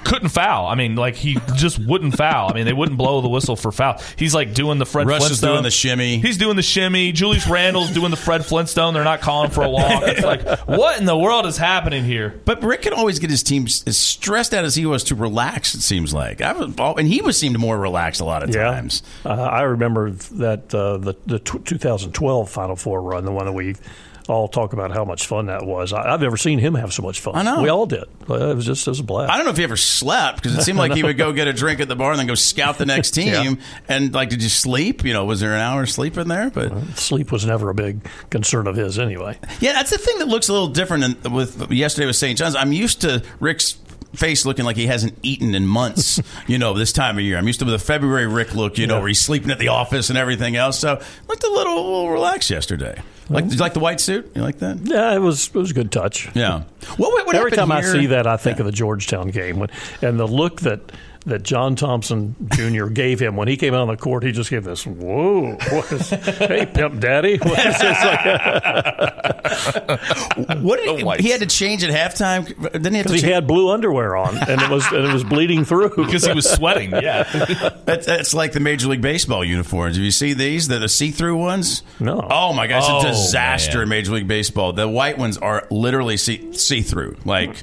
[0.04, 0.66] couldn't foul.
[0.66, 2.50] I mean, like he just wouldn't foul.
[2.50, 4.00] I mean, they wouldn't blow the whistle for foul.
[4.16, 5.50] He's like doing the Fred Russ is Flintstone.
[5.52, 6.18] doing the shimmy.
[6.18, 7.12] He's doing the shimmy.
[7.12, 8.94] Julius Randle's doing the Fred Flintstone.
[8.94, 10.02] They're not calling for a walk.
[10.06, 12.40] It's like, what in the world is happening here?
[12.44, 15.74] But Rick can always get his team as stressed out as he was to relax.
[15.74, 18.64] It seems like I was, and he was seemed more relaxed a lot of Yeah.
[18.64, 19.02] times.
[19.26, 23.52] Uh, I remember that uh, the the t- 2012 Final Four run, the one that
[23.52, 23.74] we
[24.30, 25.92] all talk about how much fun that was.
[25.92, 27.34] I, I've never seen him have so much fun.
[27.34, 27.62] I know.
[27.62, 28.04] we all did.
[28.22, 29.30] It was just it was a blast.
[29.32, 31.48] I don't know if he ever slept because it seemed like he would go get
[31.48, 33.26] a drink at the bar and then go scout the next team.
[33.26, 33.54] Yeah.
[33.88, 35.04] And like, did you sleep?
[35.04, 36.50] You know, was there an hour of sleep in there?
[36.50, 39.38] But Sleep was never a big concern of his anyway.
[39.60, 42.38] yeah, that's the thing that looks a little different in, with yesterday with St.
[42.38, 42.54] John's.
[42.56, 43.76] I'm used to Rick's
[44.14, 46.20] face looking like he hasn't eaten in months.
[46.46, 47.36] you know, this time of year.
[47.38, 48.78] I'm used to the February Rick look.
[48.78, 48.98] You know, Yeah.
[49.00, 50.78] where he's sleeping at the office and everything else.
[50.78, 53.00] So looked a little, little relaxed yesterday.
[53.28, 54.32] Like, did you like the white suit?
[54.34, 54.78] You like that?
[54.82, 56.28] Yeah, it was it was a good touch.
[56.34, 56.62] Yeah.
[56.96, 59.68] What, what, what Every time I see that, I think of the Georgetown game, when,
[60.02, 60.80] and the look that
[61.26, 62.86] that John Thompson Jr.
[62.92, 64.22] gave him when he came out on the court.
[64.22, 67.36] He just gave this whoa, what is, hey pimp daddy.
[67.38, 67.96] What is this?
[69.50, 72.46] Like, What did he, he had to change at halftime?
[72.72, 75.24] Didn't he have to he had blue underwear on, and it was and it was
[75.24, 76.90] bleeding through Because he was sweating.
[76.92, 77.24] Yeah.
[77.84, 79.96] That's, that's like the Major League Baseball uniforms.
[79.96, 80.68] Have you seen these?
[80.68, 81.82] The, the see-through ones?
[81.98, 82.26] No.
[82.30, 83.82] Oh my gosh, Oh, it's a disaster man.
[83.84, 84.72] in Major League Baseball.
[84.72, 87.16] The white ones are literally see see-through.
[87.24, 87.62] Like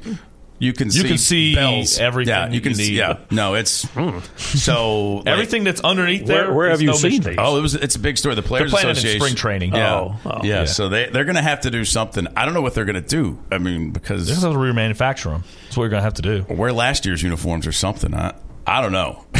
[0.59, 1.99] you can You see can see bells.
[1.99, 2.89] everything Yeah, you you can see.
[2.91, 2.95] need.
[2.97, 4.19] Yeah, no, it's hmm.
[4.37, 6.45] so like- Everything that's underneath there.
[6.45, 7.35] Where- where is have you no seen these?
[7.37, 7.75] Oh, it was.
[7.75, 8.35] It's a big story.
[8.35, 9.73] The Players playing it in Association spring training.
[9.75, 10.39] Yeah, Oh, oh.
[10.43, 10.59] yeah.
[10.61, 10.65] Yeah.
[10.65, 12.27] So they they're going to have to do something.
[12.35, 13.37] I don't know what they're going to do.
[13.51, 15.43] I mean, because They're going to remanufacture them.
[15.65, 16.45] That's what you're going to have to do.
[16.49, 18.13] wear last year's uniforms or something.
[18.13, 18.33] I
[18.65, 19.23] I don't know,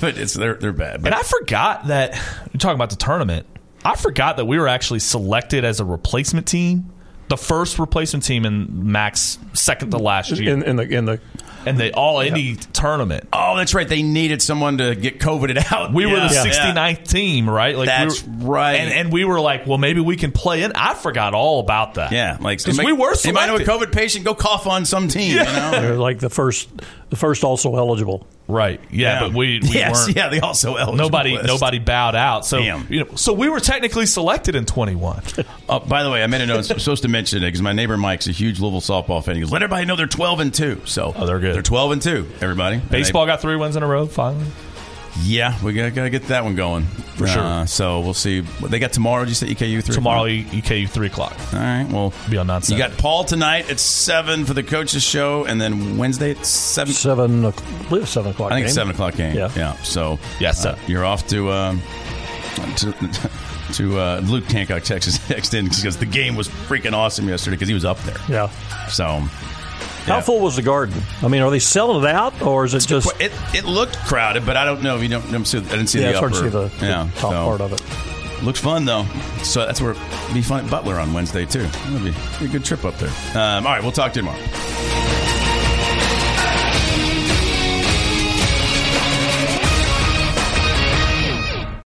[0.00, 1.02] but it's they're they're bad.
[1.02, 2.14] But And I forgot that
[2.52, 3.46] you're talking about the tournament.
[3.84, 6.90] I forgot that we were actually selected as a replacement team,
[7.30, 11.20] the first replacement team in Max second to last year, in, in the in the
[11.64, 13.28] and the All Indie tournament.
[13.32, 13.88] oh, that's right.
[13.88, 15.92] They needed someone to get COVIDed out.
[15.92, 16.44] We were the Yeah.
[16.44, 17.76] 69th team, right?
[17.76, 18.74] Like That's we were, right.
[18.80, 20.72] And, and we were like, well, maybe we can play in.
[20.74, 22.12] I forgot all about that.
[22.12, 23.60] Yeah, like because we were Anybody know a.
[23.60, 24.24] COVID patient?
[24.24, 25.32] Go cough on some team.
[25.36, 25.70] You know.
[25.72, 26.68] they're like the first
[27.10, 28.26] the first also eligible.
[28.48, 28.80] Right.
[28.90, 30.16] Yeah, but we, we yes, weren't.
[30.16, 31.46] yeah, they also eligible Nobody, list.
[31.46, 32.44] nobody bowed out.
[32.44, 32.86] So, Damn.
[32.92, 35.22] you know, so we were technically selected in 21.
[35.68, 36.68] Oh, by the way, I made a note.
[36.70, 39.36] I'm supposed to mention it because my neighbor Mike's a huge Louisville softball fan.
[39.36, 41.54] He goes, "Let everybody know they're 12 and two." So, Oh, they're good.
[41.54, 42.28] They're 12 and two.
[42.40, 44.06] Everybody, And Baseball got three wins in a row.
[44.06, 44.50] Finally, they-
[45.22, 47.66] yeah, we got to get that one going for sure.
[47.66, 48.40] So we'll see.
[48.40, 49.24] They got tomorrow.
[49.24, 50.24] Did you say EKU three tomorrow?
[50.24, 51.36] EKU three o'clock.
[51.52, 51.86] All right.
[51.90, 55.60] Well, Be on non you got Paul tonight at seven for the coaches show, and
[55.60, 56.92] then Wednesday at seven.
[56.92, 57.52] Seven, I
[57.88, 58.52] believe seven o'clock.
[58.52, 58.80] I think it's game.
[58.82, 59.36] seven o'clock game.
[59.36, 59.50] Yeah.
[59.56, 59.74] yeah.
[59.82, 61.82] So Yeah, uh, you're off to um,
[62.76, 62.92] to,
[63.74, 67.68] to uh, Luke Hancock, Texas, next in because the game was freaking awesome yesterday because
[67.68, 68.18] he was up there.
[68.28, 68.50] Yeah.
[68.88, 69.22] So
[70.06, 70.20] How Yeah.
[70.22, 71.00] full was the garden?
[71.22, 73.08] I mean, are they selling it out, or is it just?
[73.20, 75.58] it it looked crowded, but I don't know if you don't, don't see.
[75.58, 76.42] I didn't see yeah, the it's hard upper.
[76.42, 78.42] to see the, the yeah, top so, part of it.
[78.44, 79.04] Looks fun though.
[79.42, 79.94] So that's where
[80.32, 81.68] be fun at Butler on Wednesday too.
[81.88, 83.10] It'll be, be a good trip up there.
[83.34, 85.09] Um, all right, we'll talk to you tomorrow.